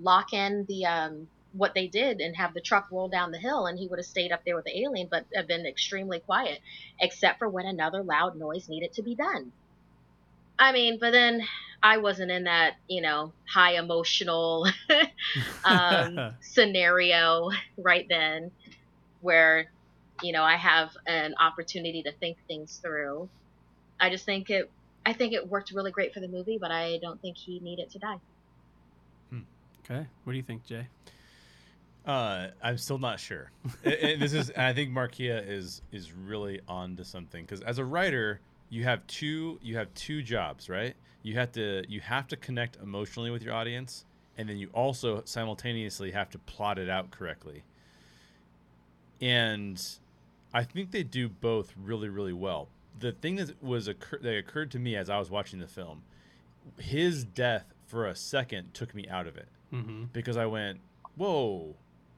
[0.00, 3.66] lock in the um what they did and have the truck roll down the hill
[3.66, 6.60] and he would have stayed up there with the alien but have been extremely quiet
[7.00, 9.50] except for when another loud noise needed to be done
[10.58, 11.42] I mean, but then
[11.82, 14.66] I wasn't in that, you know, high emotional
[15.64, 18.50] um, scenario right then
[19.20, 19.70] where,
[20.22, 23.28] you know, I have an opportunity to think things through.
[24.00, 24.70] I just think it,
[25.04, 27.90] I think it worked really great for the movie, but I don't think he needed
[27.90, 28.18] to die.
[29.30, 29.40] Hmm.
[29.84, 30.06] Okay.
[30.24, 30.88] What do you think, Jay?
[32.06, 33.50] Uh, I'm still not sure.
[33.82, 37.78] it, it, this is, I think Markeia is is really on to something because as
[37.78, 40.94] a writer, you have two you have two jobs, right?
[41.22, 44.04] You have to you have to connect emotionally with your audience,
[44.36, 47.62] and then you also simultaneously have to plot it out correctly.
[49.20, 49.82] And
[50.52, 52.68] I think they do both really really well.
[52.98, 56.02] The thing that was occur- that occurred to me as I was watching the film,
[56.78, 60.04] his death for a second took me out of it mm-hmm.
[60.12, 60.80] because I went,
[61.16, 61.74] "Whoa,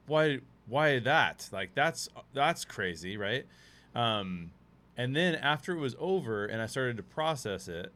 [0.07, 1.49] why why that?
[1.51, 3.45] Like that's that's crazy, right?"
[3.95, 4.51] Um,
[4.99, 7.93] and then after it was over and I started to process it,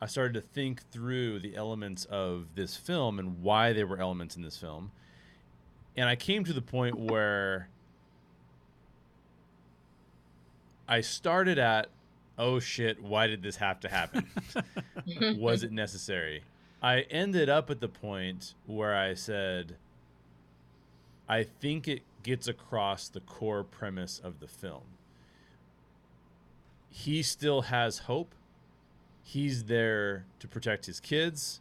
[0.00, 4.36] I started to think through the elements of this film and why they were elements
[4.36, 4.92] in this film.
[5.96, 7.68] And I came to the point where
[10.86, 11.88] I started at,
[12.38, 14.28] oh shit, why did this have to happen?
[15.40, 16.44] was it necessary?
[16.80, 19.74] I ended up at the point where I said,
[21.28, 24.84] I think it gets across the core premise of the film
[26.96, 28.34] he still has hope.
[29.22, 31.60] He's there to protect his kids.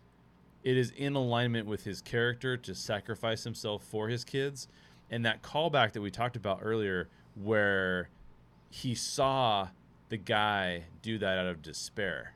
[0.63, 4.69] It is in alignment with his character to sacrifice himself for his kids.
[5.11, 8.07] And that callback that we talked about earlier, where
[8.69, 9.67] he saw
[10.07, 12.36] the guy do that out of despair,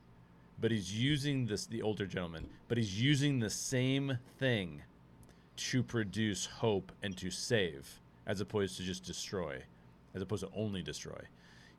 [0.59, 4.81] but he's using this, the older gentleman, but he's using the same thing
[5.55, 9.63] to produce hope and to save, as opposed to just destroy,
[10.13, 11.21] as opposed to only destroy.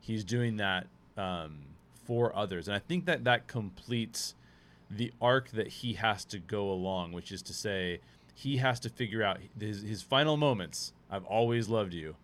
[0.00, 0.86] He's doing that
[1.16, 1.58] um,
[2.04, 2.68] for others.
[2.68, 4.34] And I think that that completes
[4.90, 8.00] the arc that he has to go along, which is to say,
[8.34, 10.92] he has to figure out his, his final moments.
[11.10, 12.16] I've always loved you.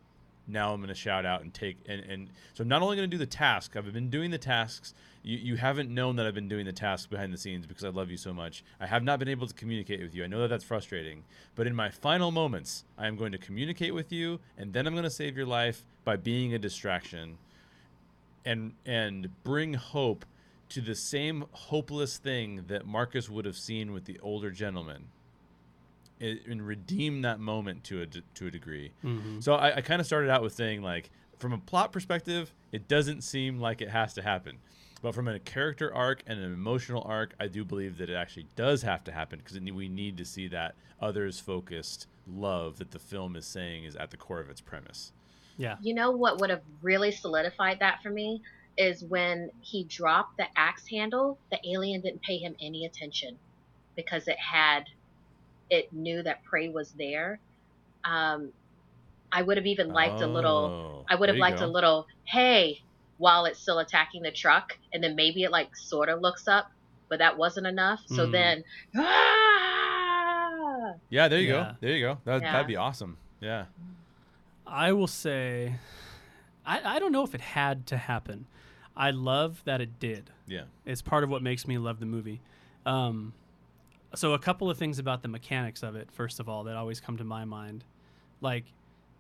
[0.49, 3.11] Now I'm going to shout out and take and, and so I'm not only going
[3.11, 3.77] to do the task.
[3.77, 4.95] I've been doing the tasks.
[5.25, 7.89] You you haven't known that I've been doing the tasks behind the scenes because I
[7.89, 8.63] love you so much.
[8.81, 10.23] I have not been able to communicate with you.
[10.23, 11.25] I know that that's frustrating.
[11.57, 14.95] But in my final moments, I am going to communicate with you, and then I'm
[14.95, 17.39] going to save your life by being a distraction
[18.47, 20.25] and and bring hope
[20.71, 25.05] to the same hopeless thing that Marcus would have seen with the older gentleman,
[26.21, 28.93] and, and redeem that moment to a to a degree.
[29.05, 29.41] Mm-hmm.
[29.41, 32.89] So I, I kind of started out with saying like, from a plot perspective, it
[32.89, 34.59] doesn't seem like it has to happen.
[35.03, 38.47] But from a character arc and an emotional arc, I do believe that it actually
[38.57, 42.99] does have to happen because we need to see that others focused love that the
[42.99, 45.13] film is saying is at the core of its premise.
[45.57, 45.77] Yeah.
[45.81, 48.43] You know what would have really solidified that for me
[48.77, 53.39] is when he dropped the axe handle, the alien didn't pay him any attention
[53.95, 54.85] because it had
[55.71, 57.39] it knew that prey was there.
[58.05, 58.53] Um,
[59.33, 61.67] I would have even liked oh, a little I would have liked go.
[61.67, 62.83] a little hey
[63.19, 66.71] while it's still attacking the truck and then maybe it like sort of looks up
[67.09, 68.01] but that wasn't enough.
[68.07, 68.33] So mm.
[68.33, 68.65] then
[68.97, 70.95] ah!
[71.11, 71.53] Yeah, there you yeah.
[71.53, 71.77] go.
[71.81, 72.19] There you go.
[72.25, 72.53] That, yeah.
[72.53, 73.17] That'd be awesome.
[73.41, 73.65] Yeah.
[74.67, 75.77] I will say,
[76.65, 78.47] I, I don't know if it had to happen.
[78.97, 80.31] I love that it did.
[80.47, 80.65] Yeah.
[80.85, 82.41] It's part of what makes me love the movie.
[82.85, 83.33] Um,
[84.15, 86.11] so a couple of things about the mechanics of it.
[86.11, 87.85] First of all, that always come to my mind,
[88.41, 88.65] like,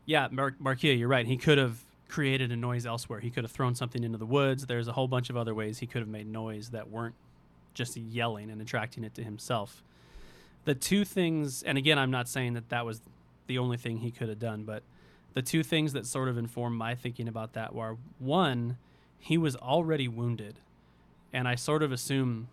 [0.07, 1.26] yeah, Mar- Markeia, you're right.
[1.26, 3.20] He could have created a noise elsewhere.
[3.20, 4.66] He could have thrown something into the woods.
[4.66, 7.16] There's a whole bunch of other ways he could have made noise that weren't
[7.74, 9.82] just yelling and attracting it to himself.
[10.64, 13.01] The two things, and again, I'm not saying that that was
[13.47, 14.82] the only thing he could have done, but
[15.37, 18.78] the two things that sort of informed my thinking about that were one,
[19.18, 20.61] he was already wounded,
[21.30, 22.49] and I sort of assume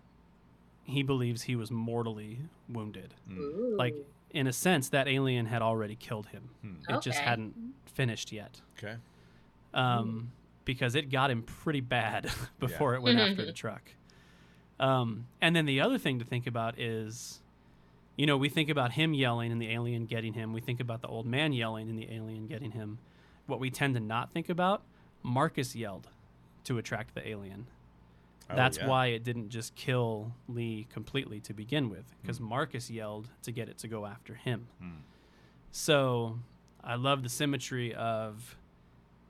[0.84, 3.14] he believes he was mortally wounded.
[3.26, 3.38] Mm.
[3.38, 3.76] Ooh.
[3.78, 3.94] Like
[4.32, 6.50] in a sense, that alien had already killed him.
[6.60, 6.92] Hmm.
[6.94, 7.54] It just hadn't
[7.86, 8.96] finished yet, Okay.
[9.72, 10.30] um,
[10.66, 13.82] because it got him pretty bad before it went after the truck.
[14.78, 17.40] Um, and then the other thing to think about is,
[18.16, 20.52] you know, we think about him yelling and the alien getting him.
[20.52, 22.98] We think about the old man yelling and the alien getting him.
[23.46, 24.82] What we tend to not think about,
[25.22, 26.08] Marcus yelled
[26.64, 27.66] to attract the alien.
[28.50, 28.86] Oh, That's yeah.
[28.86, 33.68] why it didn't just kill Lee completely to begin with, because Marcus yelled to get
[33.68, 34.68] it to go after him.
[34.80, 34.90] Hmm.
[35.70, 36.38] So
[36.82, 38.56] I love the symmetry of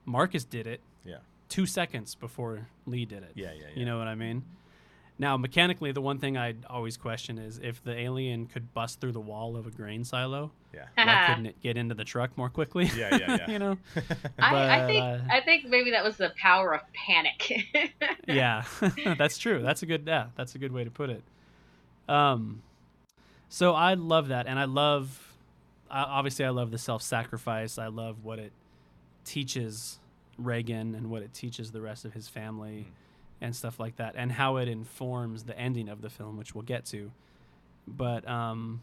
[0.05, 1.17] Marcus did it Yeah.
[1.49, 3.31] two seconds before Lee did it.
[3.35, 3.79] Yeah, yeah, yeah.
[3.79, 4.43] You know what I mean?
[5.17, 9.13] Now, mechanically, the one thing I'd always question is if the alien could bust through
[9.13, 10.87] the wall of a grain silo, Yeah.
[10.95, 12.91] why couldn't it get into the truck more quickly?
[12.95, 13.49] Yeah, yeah, yeah.
[13.51, 13.77] you know?
[14.39, 17.63] I, I think uh, I think maybe that was the power of panic.
[18.27, 18.65] yeah,
[19.17, 19.61] that's true.
[19.61, 21.23] That's a good yeah, that's a good way to put it.
[22.09, 22.61] Um,
[23.47, 25.33] so I love that, and I love,
[25.89, 27.77] I obviously, I love the self-sacrifice.
[27.77, 28.51] I love what it
[29.23, 29.99] teaches
[30.37, 32.87] Regan and what it teaches the rest of his family,
[33.45, 36.63] and stuff like that, and how it informs the ending of the film, which we'll
[36.63, 37.11] get to.
[37.87, 38.81] But um,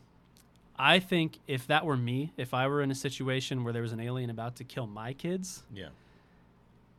[0.78, 3.92] I think if that were me, if I were in a situation where there was
[3.92, 5.88] an alien about to kill my kids, Yeah.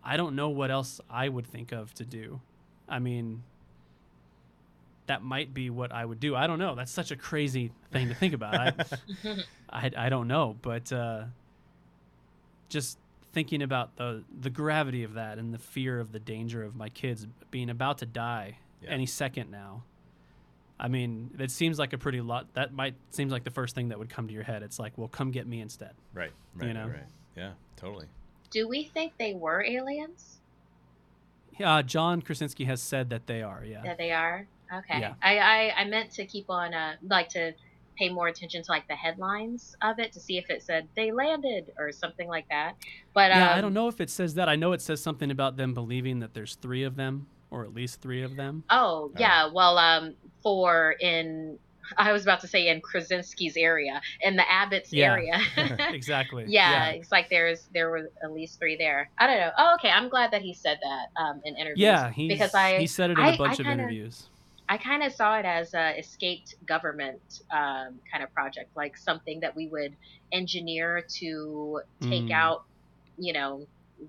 [0.03, 2.41] I don't know what else I would think of to do.
[2.89, 3.41] I mean,
[5.07, 6.35] that might be what I would do.
[6.35, 6.75] I don't know.
[6.75, 8.53] That's such a crazy thing to think about.
[8.55, 8.73] I,
[9.69, 11.23] I, I don't know, but uh,
[12.67, 12.97] just
[13.33, 16.87] thinking about the the gravity of that and the fear of the danger of my
[16.89, 18.91] kids being about to die Yeah.
[18.91, 19.83] any second now.
[20.79, 22.53] I mean, it seems like a pretty lot.
[22.53, 24.63] That might seems like the first thing that would come to your head.
[24.63, 25.91] It's like, well, come get me instead.
[26.13, 26.31] Right.
[26.55, 26.67] Right.
[26.67, 26.87] You know?
[26.87, 27.05] Right.
[27.37, 27.51] Yeah.
[27.75, 28.07] Totally.
[28.51, 30.37] Do we think they were aliens?
[31.63, 33.63] Uh, John Krasinski has said that they are.
[33.65, 33.81] Yeah.
[33.83, 34.47] That they are.
[34.73, 34.99] Okay.
[34.99, 35.13] Yeah.
[35.21, 37.53] I, I I meant to keep on uh like to
[37.95, 41.11] pay more attention to like the headlines of it to see if it said they
[41.11, 42.73] landed or something like that.
[43.13, 44.49] But Yeah, um, I don't know if it says that.
[44.49, 47.73] I know it says something about them believing that there's three of them, or at
[47.73, 48.63] least three of them.
[48.69, 49.49] Oh yeah.
[49.51, 51.57] Well, um, for in
[51.97, 55.11] I was about to say in Krasinski's area in the Abbott's Yeah.
[55.11, 55.39] area.
[55.93, 56.45] exactly.
[56.47, 59.09] yeah, it's like there's there were at least three there.
[59.17, 59.51] I don't know.
[59.57, 59.89] Oh, okay.
[59.89, 61.79] I'm glad that he said that um, in interviews.
[61.79, 64.27] Yeah, he's, because I he said it in I- a bunch I of kinda- interviews.
[64.69, 69.39] I kind of saw it as a escaped government um, kind of project, like something
[69.41, 69.95] that we would
[70.31, 72.31] engineer to take Mm.
[72.31, 72.63] out,
[73.17, 73.67] you know,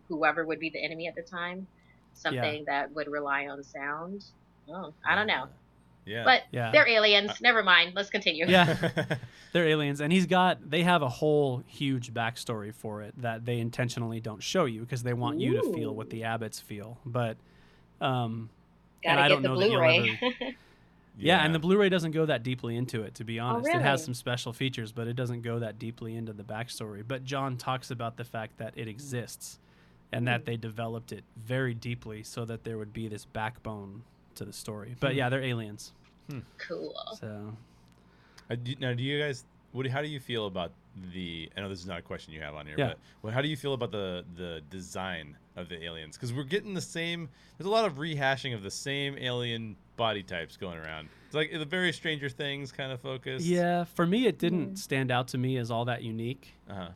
[0.09, 1.67] whoever would be the enemy at the time.
[2.15, 4.25] Something that would rely on sound.
[4.69, 5.49] Oh, I don't know,
[6.07, 6.23] Yeah.
[6.25, 6.71] but Yeah.
[6.71, 7.41] they're aliens.
[7.41, 7.93] Never mind.
[7.97, 8.47] Let's continue.
[8.47, 8.77] Yeah,
[9.53, 10.71] they're aliens, and he's got.
[10.71, 15.03] They have a whole huge backstory for it that they intentionally don't show you because
[15.03, 16.99] they want you to feel what the Abbotts feel.
[17.05, 17.37] But,
[18.01, 18.49] um,
[19.05, 20.57] Gotta and I get don't the know that you'll Blu-ray.
[21.19, 21.45] yeah.
[21.45, 23.15] and the Blu-ray doesn't go that deeply into it.
[23.17, 26.17] To be honest, it has Oh, some special features, but it doesn't go that deeply
[26.17, 27.03] into the backstory.
[27.07, 29.59] But John talks about the fact that it exists,
[30.13, 30.27] and Hmm.
[30.27, 34.03] that they developed it very deeply so that there would be this backbone
[34.37, 34.97] to the story.
[35.01, 35.19] But Hmm.
[35.19, 35.93] yeah, they're aliens.
[36.59, 36.95] cool.
[37.21, 37.55] So
[38.51, 39.45] Uh, do, now, do you guys?
[39.75, 39.87] What?
[39.89, 40.71] How do you feel about
[41.13, 41.51] the?
[41.57, 42.87] I know this is not a question you have on here, Yeah.
[42.89, 46.17] but well, how do you feel about the the design of the aliens?
[46.17, 47.29] Because we're getting the same.
[47.59, 51.09] There's a lot of rehashing of the same alien body types going around.
[51.27, 53.45] It's like the very Stranger Things kind of focus.
[53.45, 54.79] yeah, for me, it didn't Mm.
[54.79, 56.55] stand out to me as all that unique.
[56.71, 56.89] Uh-huh.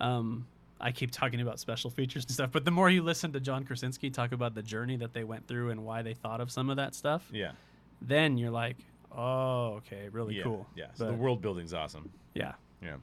[0.00, 0.46] Um,
[0.80, 3.64] I keep talking about special features and stuff, but the more you listen to John
[3.64, 6.70] Krasinski talk about the journey that they went through and why they thought of some
[6.70, 7.52] of that stuff, Yeah.
[8.00, 8.76] then you're like,
[9.16, 10.42] oh, okay, really yeah.
[10.44, 10.66] cool.
[10.74, 10.86] Yeah.
[10.94, 12.10] So the world building's awesome.
[12.34, 12.52] Yeah.
[12.82, 12.96] Yeah.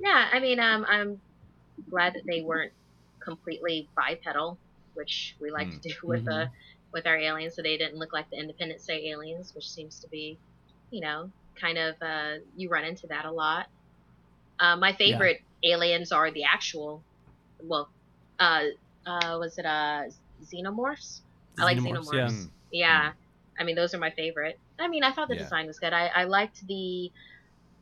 [0.00, 1.20] Yeah, I mean, um, I'm
[1.88, 2.72] glad that they weren't
[3.20, 4.58] completely bipedal,
[4.94, 5.80] which we like Mm.
[5.80, 6.46] to do with uh,
[6.92, 7.54] with our aliens.
[7.54, 10.38] So they didn't look like the Independence Day aliens, which seems to be,
[10.90, 11.30] you know,
[11.60, 13.66] kind of uh, you run into that a lot.
[14.58, 17.02] Uh, my favorite aliens are the actual,
[17.62, 17.88] well,
[18.38, 18.64] uh,
[19.06, 20.02] uh, was it uh,
[20.44, 21.20] xenomorphs?
[21.58, 22.30] I like Xenomorphs, xenomorphs.
[22.30, 22.50] Mm.
[22.70, 23.12] Yeah,
[23.58, 24.58] I mean those are my favorite.
[24.80, 25.42] I mean, I thought the Yeah.
[25.42, 25.92] design was good.
[25.92, 27.10] I, I liked the,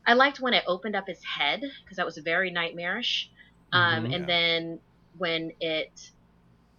[0.07, 3.31] I liked when it opened up its head because that was very nightmarish.
[3.73, 4.13] Um, Mhm.
[4.13, 4.27] and Yeah.
[4.27, 4.81] then
[5.17, 5.89] when it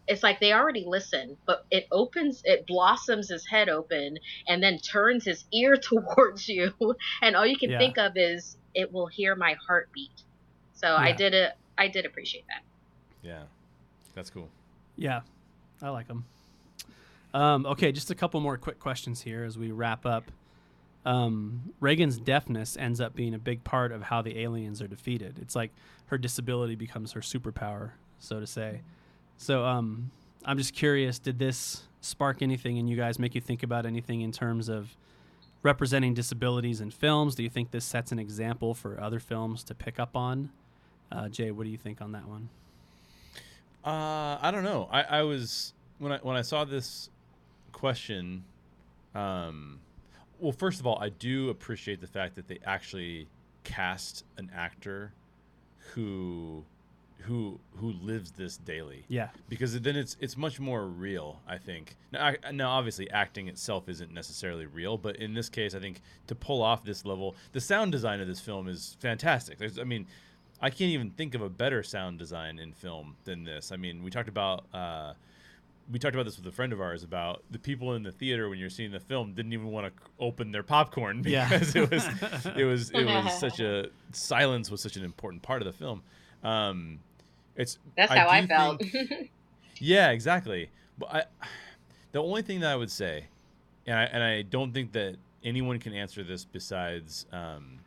[0.07, 4.17] it's like they already listen, but it opens, it blossoms his head open
[4.47, 6.73] and then turns his ear towards you.
[7.21, 7.77] And all you can Yeah.
[7.77, 10.11] think of is, it will hear my heartbeat.
[10.73, 11.51] So I did it.
[11.77, 13.27] I did appreciate that.
[13.27, 13.43] Yeah,
[14.15, 14.49] that's cool.
[14.97, 15.21] Yeah,
[15.81, 16.25] I like them.
[17.34, 20.32] Um, okay, just a couple more quick questions here as we wrap up.
[21.05, 25.39] Um, Regan's deafness ends up being a big part of how the aliens are defeated.
[25.41, 25.71] It's like
[26.07, 28.82] her disability becomes her superpower, so to say.
[29.38, 30.11] So um,
[30.45, 34.21] I'm just curious did this spark anything in you guys, make you think about anything
[34.21, 34.95] in terms of
[35.63, 37.36] representing disabilities in films?
[37.36, 40.49] Do you think this sets an example for other films to pick up on?
[41.11, 42.49] Uh, Jay, what do you think on that one?
[43.84, 44.88] Uh, I don't know.
[44.91, 47.09] I, I was when I when I saw this
[47.72, 48.43] question.
[49.15, 49.80] Um,
[50.39, 53.28] well, first of all, I do appreciate the fact that they actually
[53.63, 55.13] cast an actor
[55.93, 56.63] who
[57.19, 61.39] who who lives this daily Yeah, because then it's it's much more real.
[61.47, 65.76] I think now, I, now obviously acting itself isn't necessarily real, but in this case,
[65.76, 69.59] I think to pull off this level, the sound design of this film is fantastic.
[69.59, 70.07] There's, I mean,
[70.61, 73.72] I can't even think of a better sound design in film than this.
[73.72, 74.65] I mean, we talked about.
[74.74, 75.13] Uh,
[75.91, 78.49] we talked about this with a friend of ours about the people in the theater
[78.49, 81.47] when you're seeing the film didn't even want to open their popcorn Yeah.
[81.49, 82.05] because it was
[82.57, 86.03] it was it was such a silence was such an important part of the film.
[86.43, 86.99] Um,
[87.55, 88.82] it's That's how I, do felt.
[88.82, 89.32] think-
[89.79, 90.69] yeah, exactly.
[90.97, 91.23] But I,
[92.11, 93.25] the only thing that I would say,
[93.88, 97.79] and I and I don't think that anyone can answer this besides um,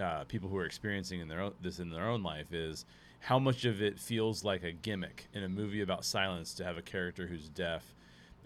[0.00, 2.84] uh, people who are experiencing in their own, this in their own life is
[3.20, 6.78] how much of it feels like a gimmick in a movie about silence to have
[6.78, 7.94] a character who's deaf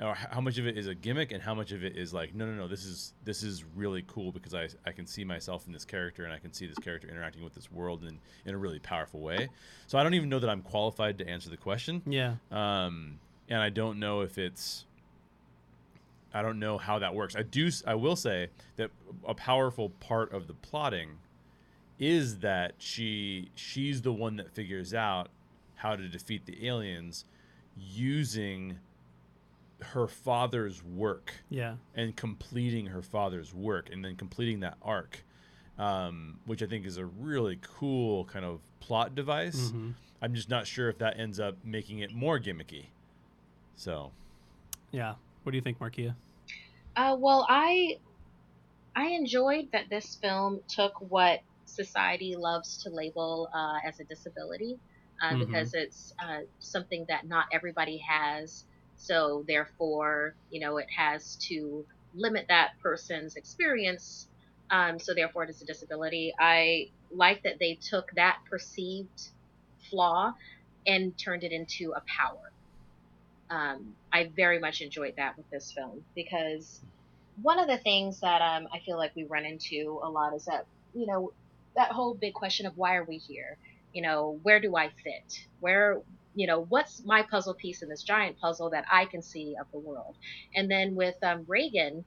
[0.01, 2.35] or how much of it is a gimmick and how much of it is like
[2.35, 5.67] no no no this is this is really cool because I, I can see myself
[5.67, 8.55] in this character and I can see this character interacting with this world in, in
[8.55, 9.49] a really powerful way
[9.87, 13.19] so I don't even know that I'm qualified to answer the question yeah, um,
[13.49, 14.87] and I don't know if it's.
[16.35, 17.37] I don't know how that works.
[17.37, 17.71] I do.
[17.87, 18.91] I will say that
[19.29, 21.11] a powerful part of the plotting
[22.03, 25.29] is that she she's the one that figures out
[25.77, 27.25] how to defeat the aliens
[27.77, 28.77] using
[29.81, 35.25] her father's work yeah, and completing her father's work and then completing that arc,
[35.79, 39.71] um, which I think is a really cool kind of plot device.
[39.71, 39.91] hmm
[40.21, 42.87] I'm just not sure if that ends up making it more gimmicky.
[43.75, 44.13] So,
[44.93, 45.15] yeah.
[45.43, 46.15] What do you think, Markeia?
[46.95, 47.99] Uh, well, I
[48.95, 51.41] I enjoyed that this film took what
[51.75, 54.81] society loves to label uh, as a disability
[55.23, 55.39] uh, Mhm.
[55.39, 58.65] because it's uh, something that not everybody has.
[58.97, 64.29] So therefore, you know, it has to limit that person's experience.
[64.71, 66.33] Um, so therefore, it is a disability.
[66.39, 69.21] I like that they took that perceived
[69.91, 70.33] flaw
[70.87, 72.53] and turned it into a power.
[73.51, 76.83] Um, I very much enjoyed that with this film because
[77.41, 80.45] one of the things that um, I feel like we run into a lot is
[80.47, 81.33] that you know
[81.77, 83.59] that whole big question of why are we here?
[83.93, 85.33] You know, where do I fit?
[85.61, 86.03] Where
[86.35, 89.67] you know what's my puzzle piece in this giant puzzle that I can see of
[89.73, 90.17] the world?
[90.55, 92.05] And then with um, Regan,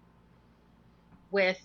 [1.31, 1.59] with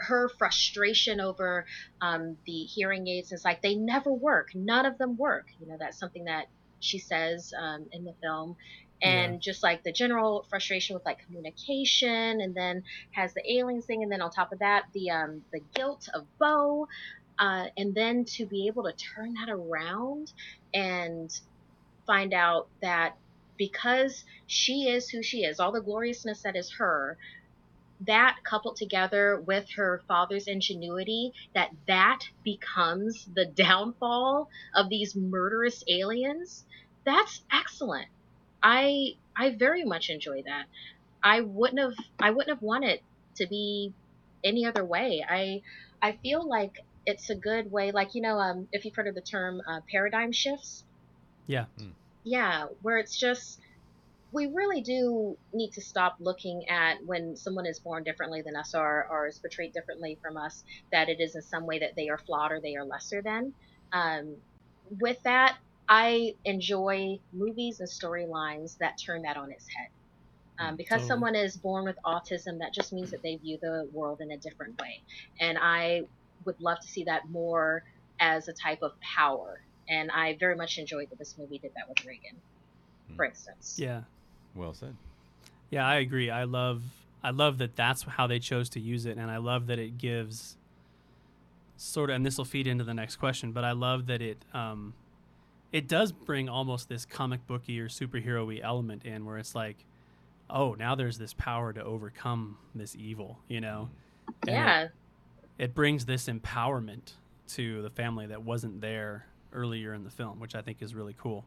[0.00, 1.66] her frustration over
[2.00, 4.48] um, the hearing aids, it's like they never work.
[4.54, 5.46] None of them work.
[5.58, 6.46] You know, that's something that
[6.80, 8.56] she says um, in the film
[9.02, 9.40] and Yeah.
[9.42, 12.82] just like the general frustration with like communication and then
[13.14, 16.26] has the aliens thing and then on top of that the um the guilt of
[16.38, 16.86] Beau
[17.40, 20.32] uh, and then to be able to turn that around
[20.74, 21.40] and
[22.06, 23.16] find out that
[23.58, 27.18] because she is who she is all the gloriousness that is her
[28.06, 35.84] that coupled together with her father's ingenuity that that becomes the downfall of these murderous
[35.88, 36.64] aliens
[37.04, 38.08] that's excellent
[38.62, 40.66] I I very much enjoy that.
[41.22, 43.00] I wouldn't have I wouldn't have wanted
[43.36, 43.92] to be
[44.44, 45.24] any other way.
[45.28, 45.62] I
[46.02, 49.14] I feel like it's a good way, like you know, um, if you've heard of
[49.14, 50.84] the term uh, paradigm shifts.
[51.46, 51.66] Yeah.
[51.78, 51.92] Mm.
[52.24, 53.58] Yeah, where it's just
[54.32, 58.74] we really do need to stop looking at when someone is born differently than us
[58.74, 62.08] or, or is portrayed differently from us that it is in some way that they
[62.08, 63.52] are flawed or they are lesser than.
[63.92, 64.36] Um,
[65.00, 65.56] with that,
[65.88, 69.88] I enjoy movies and storylines that turn that on its head.
[70.60, 71.08] Um, because Totally.
[71.08, 74.36] someone is born with autism, that just means that they view the world in a
[74.36, 75.02] different way.
[75.40, 76.02] And I
[76.44, 77.82] would love to see that more
[78.18, 79.60] as a type of power.
[79.88, 82.36] And I very much enjoyed that this movie did that with Regan,
[83.16, 83.76] for instance.
[83.78, 84.02] Yeah.
[84.54, 84.96] well said.
[85.70, 86.30] Yeah, I agree.
[86.30, 86.82] I love
[87.22, 89.98] I love that that's how they chose to use it and I love that it
[89.98, 90.56] gives
[91.76, 94.44] sort of and this will feed into the next question, but I love that it
[94.52, 94.94] um
[95.72, 99.84] it does bring almost this comic booky or superhero-y element in where it's like,
[100.48, 103.88] oh, now there's this power to overcome this evil, you know?
[104.48, 104.82] And Yeah.
[104.84, 104.90] it
[105.74, 107.12] brings this empowerment
[107.48, 111.14] to the family that wasn't there earlier in the film, which I think is really
[111.18, 111.44] cool.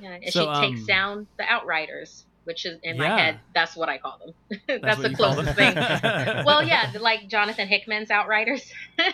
[0.00, 0.18] Yeah.
[0.22, 3.08] And So, she takes um, down the Outriders, which is in Yeah.
[3.08, 4.60] my head, that's what I call them.
[4.82, 5.74] that's, what the closest thing.
[6.44, 8.70] well, yeah, like Jonathan Hickman's Outriders.
[8.98, 9.08] uh,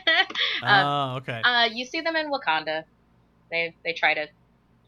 [0.63, 1.41] oh, okay.
[1.45, 2.85] uh, you see them in Wakanda.
[3.51, 4.27] They they try to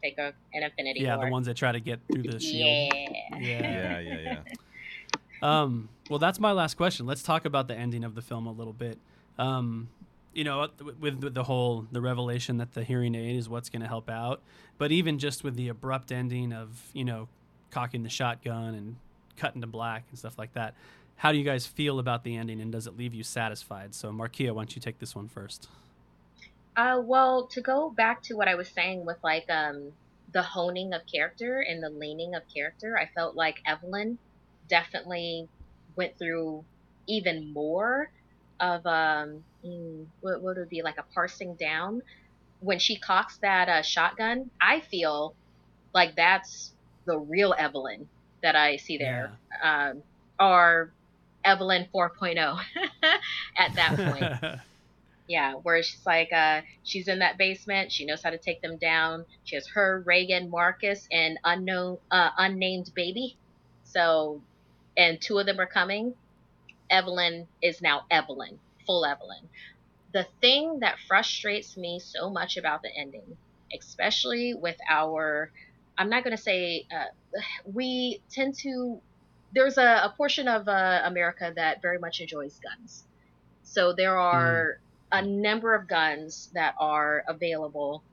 [0.03, 1.25] take a, an Infinity yeah, War.
[1.25, 2.91] the ones that try to get through the shield.
[2.93, 3.39] Yeah.
[3.39, 3.39] Yeah.
[3.39, 4.39] Yeah, yeah, yeah.
[5.41, 7.05] Um, well, that's my last question.
[7.05, 8.97] Let's talk about the ending of the film a little bit.
[9.37, 9.89] Um,
[10.33, 10.67] you know,
[10.99, 14.09] with, with the whole the revelation that the hearing aid is what's going to help
[14.09, 14.41] out,
[14.77, 17.27] but even just with the abrupt ending of you know
[17.71, 18.95] cocking the shotgun and
[19.37, 20.75] cutting to black and stuff like that.
[21.17, 23.95] How do you guys feel about the ending, and does it leave you satisfied?
[23.95, 25.69] So, Markeia, why don't you take this one first?
[26.75, 29.93] Uh, well, to go back to what I was saying with like um
[30.33, 34.17] the honing of character and the leaning of character, I felt like Evelyn
[34.67, 35.47] definitely
[35.95, 36.65] went through
[37.07, 38.09] even more
[38.59, 42.01] of um mm, what, what would it be like a parsing down
[42.59, 44.49] when she cocks that uh, shotgun.
[44.61, 45.35] I feel
[45.93, 46.73] like that's
[47.05, 48.07] the real Evelyn
[48.41, 49.31] that I see there,
[49.63, 50.03] um,
[50.39, 50.91] or
[51.43, 52.59] Evelyn 4.0
[53.57, 54.59] at that point.
[55.27, 57.91] Yeah, where she's like, uh, she's in that basement.
[57.91, 59.25] She knows how to take them down.
[59.43, 63.35] She has her, Regan, Marcus, and unknown, uh, unnamed baby.
[63.85, 64.43] So,
[64.95, 66.13] and two of them are coming.
[66.89, 69.49] Evelyn is now Evelyn, full Evelyn.
[70.13, 73.37] The thing that frustrates me so much about the ending,
[73.77, 75.51] especially with our,
[75.97, 77.05] I'm not going to say, uh,
[77.65, 78.99] we tend to,
[79.53, 83.03] there's a, a portion of uh, America that very much enjoys guns.
[83.63, 84.79] So there are
[85.11, 88.03] a number of guns that are available,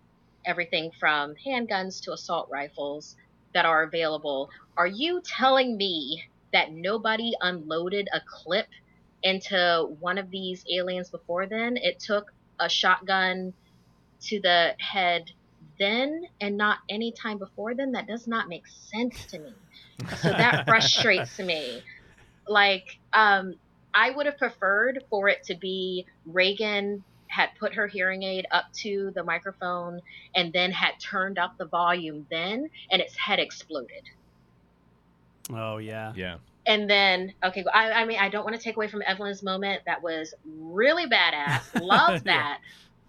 [0.44, 3.16] everything from handguns to assault rifles
[3.54, 4.50] that are available.
[4.76, 8.66] Are you telling me that nobody unloaded a clip
[9.22, 11.76] into one of these aliens before then?
[11.76, 13.52] It took a shotgun
[14.22, 15.30] to the head
[15.78, 17.92] then and not any time before then?
[17.92, 19.52] That does not make sense to me.
[20.18, 21.82] So that frustrates me.
[22.46, 23.54] Like, um,
[23.94, 28.66] I would have preferred for it to be Regan had put her hearing aid up
[28.74, 30.00] to the microphone
[30.34, 34.02] and then had turned up the volume then and its head exploded.
[35.50, 36.12] Oh yeah.
[36.14, 36.36] Yeah.
[36.64, 39.82] And then, okay, I, I mean, I don't want to take away from Evelyn's moment.
[39.86, 41.62] That was really badass.
[41.82, 42.18] Love Yeah.
[42.24, 42.58] that.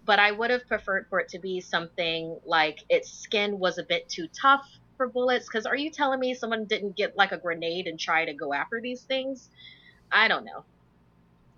[0.04, 3.84] But I would have preferred for it to be something like its skin was a
[3.84, 5.46] bit too tough for bullets.
[5.46, 8.52] Because are you telling me someone didn't get like a grenade and try to go
[8.52, 9.48] after these things?
[10.10, 10.64] I don't know.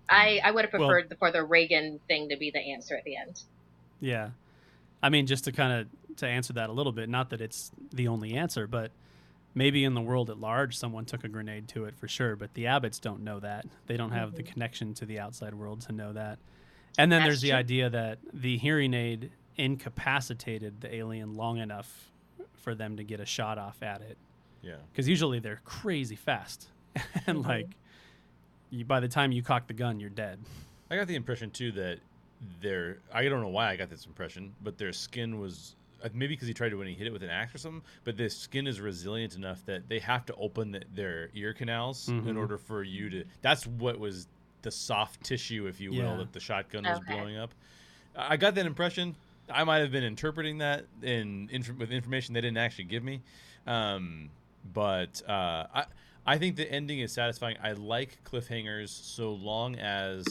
[0.07, 0.45] I, mm.
[0.45, 3.17] I would have Well- preferred for the Regan thing to be the answer at the
[3.17, 3.41] end.
[3.99, 4.29] Yeah.
[5.01, 7.71] I mean, just to kind of to answer that a little bit, not that it's
[7.91, 8.91] the only answer, but
[9.55, 12.35] maybe in the world at large, someone took a grenade to it for sure.
[12.35, 14.47] But the Abbotts don't know that; they don't have the Mhm.
[14.53, 16.39] connection to the outside world to know that.
[16.97, 17.57] And then That's there's the true.
[17.57, 22.11] idea that the hearing aid incapacitated the alien long enough
[22.53, 24.17] for them to get a shot off at it,
[24.61, 24.77] Yeah.
[24.91, 26.69] because usually they're crazy fast,
[27.27, 27.45] and Mhm.
[27.47, 27.75] like,
[28.69, 30.39] you, by the time you cock the gun, you're dead.
[30.89, 31.99] I got the impression too that
[32.61, 35.75] their I don't know why I got this impression, but their skin was
[36.13, 37.81] maybe because he tried to when he hit it with an axe or something.
[38.03, 42.07] But their skin is resilient enough that they have to open the, their ear canals
[42.09, 42.37] in Mhm.
[42.37, 43.23] order for you to.
[43.41, 44.27] That's what was
[44.61, 46.17] the soft tissue, if you will, Yeah.
[46.17, 47.13] that the shotgun was Okay.
[47.15, 47.53] blowing up.
[48.15, 49.15] I I got that impression.
[49.49, 53.21] I might have been interpreting that in, inf- with information they didn't actually give me,
[53.65, 54.29] um,
[54.73, 55.85] but uh, I
[56.25, 57.55] I think the ending is satisfying.
[57.63, 60.25] I like cliffhangers so long as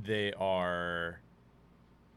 [0.00, 1.20] they are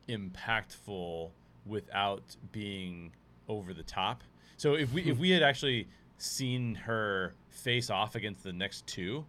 [0.07, 1.31] impactful
[1.65, 3.11] without being
[3.47, 4.23] over the top.
[4.57, 5.87] So if we if we had actually
[6.17, 9.25] seen her face off against the next two,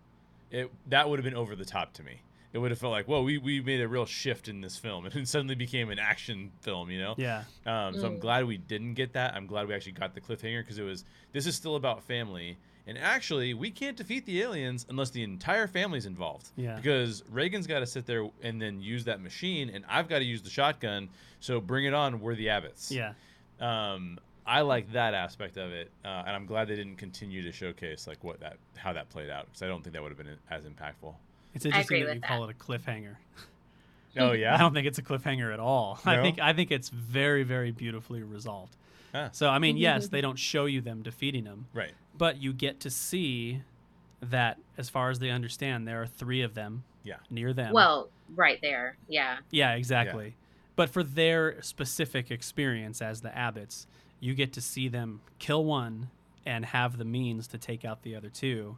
[0.50, 2.20] it that would have been over the top to me.
[2.52, 5.06] It would have felt like, whoa, we, we made a real shift in this film,
[5.06, 7.14] and it suddenly became an action film, you know.
[7.16, 7.44] Yeah.
[7.64, 8.20] Um, so I'm Mm.
[8.20, 9.34] glad we didn't get that.
[9.34, 12.58] I'm glad we actually got the cliffhanger because it was this is still about family,
[12.86, 16.50] and actually we can't defeat the aliens unless the entire family's involved.
[16.56, 16.76] Yeah.
[16.76, 20.24] Because Regan's got to sit there and then use that machine, and I've got to
[20.24, 21.08] use the shotgun.
[21.40, 22.20] So bring it on.
[22.20, 22.90] We're the Abbotts.
[22.90, 23.12] Yeah.
[23.60, 27.52] Um, I like that aspect of it, uh, and I'm glad they didn't continue to
[27.52, 30.18] showcase like what that how that played out because I don't think that would have
[30.18, 31.14] been as impactful.
[31.54, 33.16] It's interesting agree that with you call it a cliffhanger.
[34.18, 34.54] Oh yeah.
[34.54, 35.98] I don't think it's a cliffhanger at all.
[36.04, 38.76] I think I think it's very very beautifully resolved.
[39.14, 39.30] Huh.
[39.32, 41.92] So I mean, yes, they don't show you them defeating them, Right.
[42.16, 43.62] But you get to see
[44.20, 46.84] that as far as they understand, there are three of them.
[47.04, 47.16] Yeah.
[47.30, 47.72] Near them.
[47.72, 48.96] Well, right there.
[49.08, 49.38] Yeah.
[49.50, 50.36] yeah, exactly.
[50.76, 53.86] But for their specific experience as the Abbotts,
[54.20, 56.10] you get to see them kill one
[56.46, 58.76] and have the means to take out the other two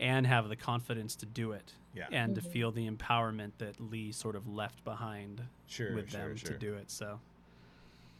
[0.00, 2.08] and have the confidence to do it Yeah.
[2.10, 2.46] and to Mhm.
[2.52, 6.50] feel the empowerment that Lee sort of left behind Sure, with sure, them sure.
[6.50, 6.90] to do it.
[6.90, 7.20] So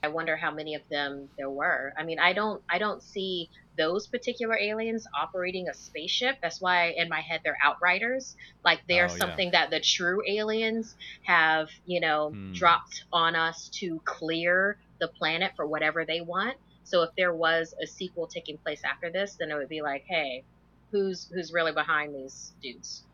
[0.03, 1.93] I wonder how many of them there were.
[1.97, 3.49] I mean, I don't I don't see
[3.79, 6.37] those particular aliens operating a spaceship.
[6.43, 8.35] That's why in my head they're outriders.
[8.65, 9.19] Like they're Oh, yeah.
[9.19, 12.53] something that the true aliens have, you know, Hmm.
[12.53, 16.57] dropped on us to clear the planet for whatever they want.
[16.85, 20.05] So if there was a sequel taking place after this, then it would be like,
[20.09, 20.45] hey,
[20.91, 23.05] who's who's really behind these dudes?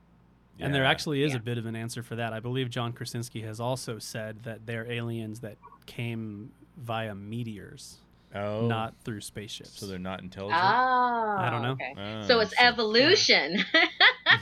[0.61, 1.39] And there actually is Yeah.
[1.39, 2.33] a bit of an answer for that.
[2.33, 5.57] I believe John Krasinski has also said that they're aliens that
[5.87, 7.99] came via meteors,
[8.35, 9.79] oh, not through spaceships.
[9.79, 10.61] so they're not intelligent.
[10.63, 11.73] Oh, I don't know.
[11.73, 11.95] Okay.
[11.97, 12.67] Oh, So it's interesting.
[12.67, 13.65] evolution.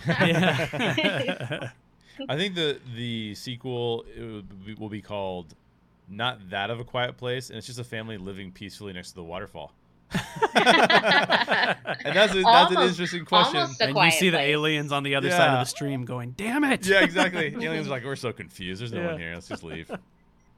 [0.09, 1.71] yeah.
[2.31, 5.55] I think the the sequel it will be, will be called
[6.09, 9.17] not that of a quiet place, and it's just a family living peacefully next to
[9.17, 9.73] the waterfall.
[12.05, 13.61] And that's a, that's an interesting question.
[13.81, 16.65] and you quiet see the aliens on the other side of the stream going, "Damn
[16.65, 17.47] it!" yeah, exactly.
[17.61, 18.81] Aliens are like, we're so confused.
[18.81, 19.07] There's no Yeah.
[19.13, 19.35] one here.
[19.35, 19.91] Let's just leave.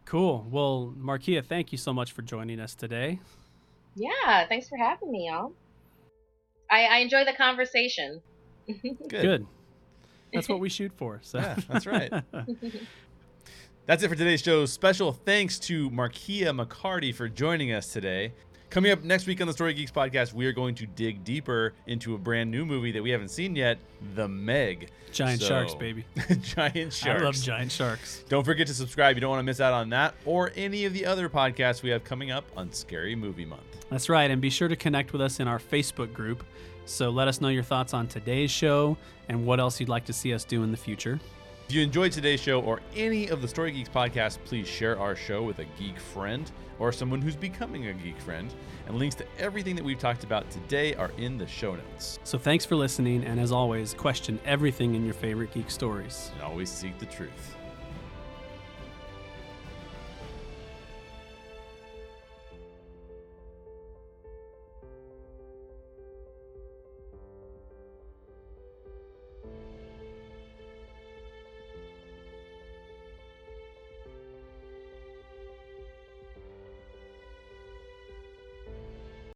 [0.08, 0.46] Cool.
[0.50, 3.20] Well, Markeia, thank you so much for joining us today.
[3.94, 5.52] Yeah, thanks for having me, y'all.
[6.70, 8.22] I, I enjoy the conversation.
[8.82, 9.08] Good.
[9.10, 9.46] Good.
[10.32, 11.20] That's what we shoot for.
[11.22, 11.38] So.
[11.40, 12.10] Yeah, that's right.
[13.86, 14.66] That's it for today's show.
[14.66, 18.34] Special thanks to Markeia McCarty for joining us today.
[18.70, 21.72] Coming up next week on the Story Geeks podcast, we are going to dig deeper
[21.86, 23.78] into a brand new movie that we haven't seen yet,
[24.14, 24.90] The Meg.
[25.10, 26.04] giant So- sharks, baby.
[26.42, 27.22] giant sharks.
[27.22, 28.24] I love giant sharks.
[28.28, 29.16] Don't forget to subscribe.
[29.16, 31.88] You don't want to miss out on that or any of the other podcasts we
[31.88, 33.62] have coming up on Scary Movie Month.
[33.88, 34.30] That's right.
[34.30, 36.44] And be sure to connect with us in our Facebook group.
[36.84, 38.98] So let us know your thoughts on today's show
[39.30, 41.18] and what else you'd like to see us do in the future.
[41.70, 45.16] If you enjoyed today's show or any of the Story Geeks podcasts, please share our
[45.16, 48.52] show with a geek friend or someone who's becoming a geek friend.
[48.86, 52.18] And links to everything that we've talked about today are in the show notes.
[52.24, 53.24] So thanks for listening.
[53.24, 56.30] And as always, question everything in your favorite geek stories.
[56.34, 57.57] And always seek the truth.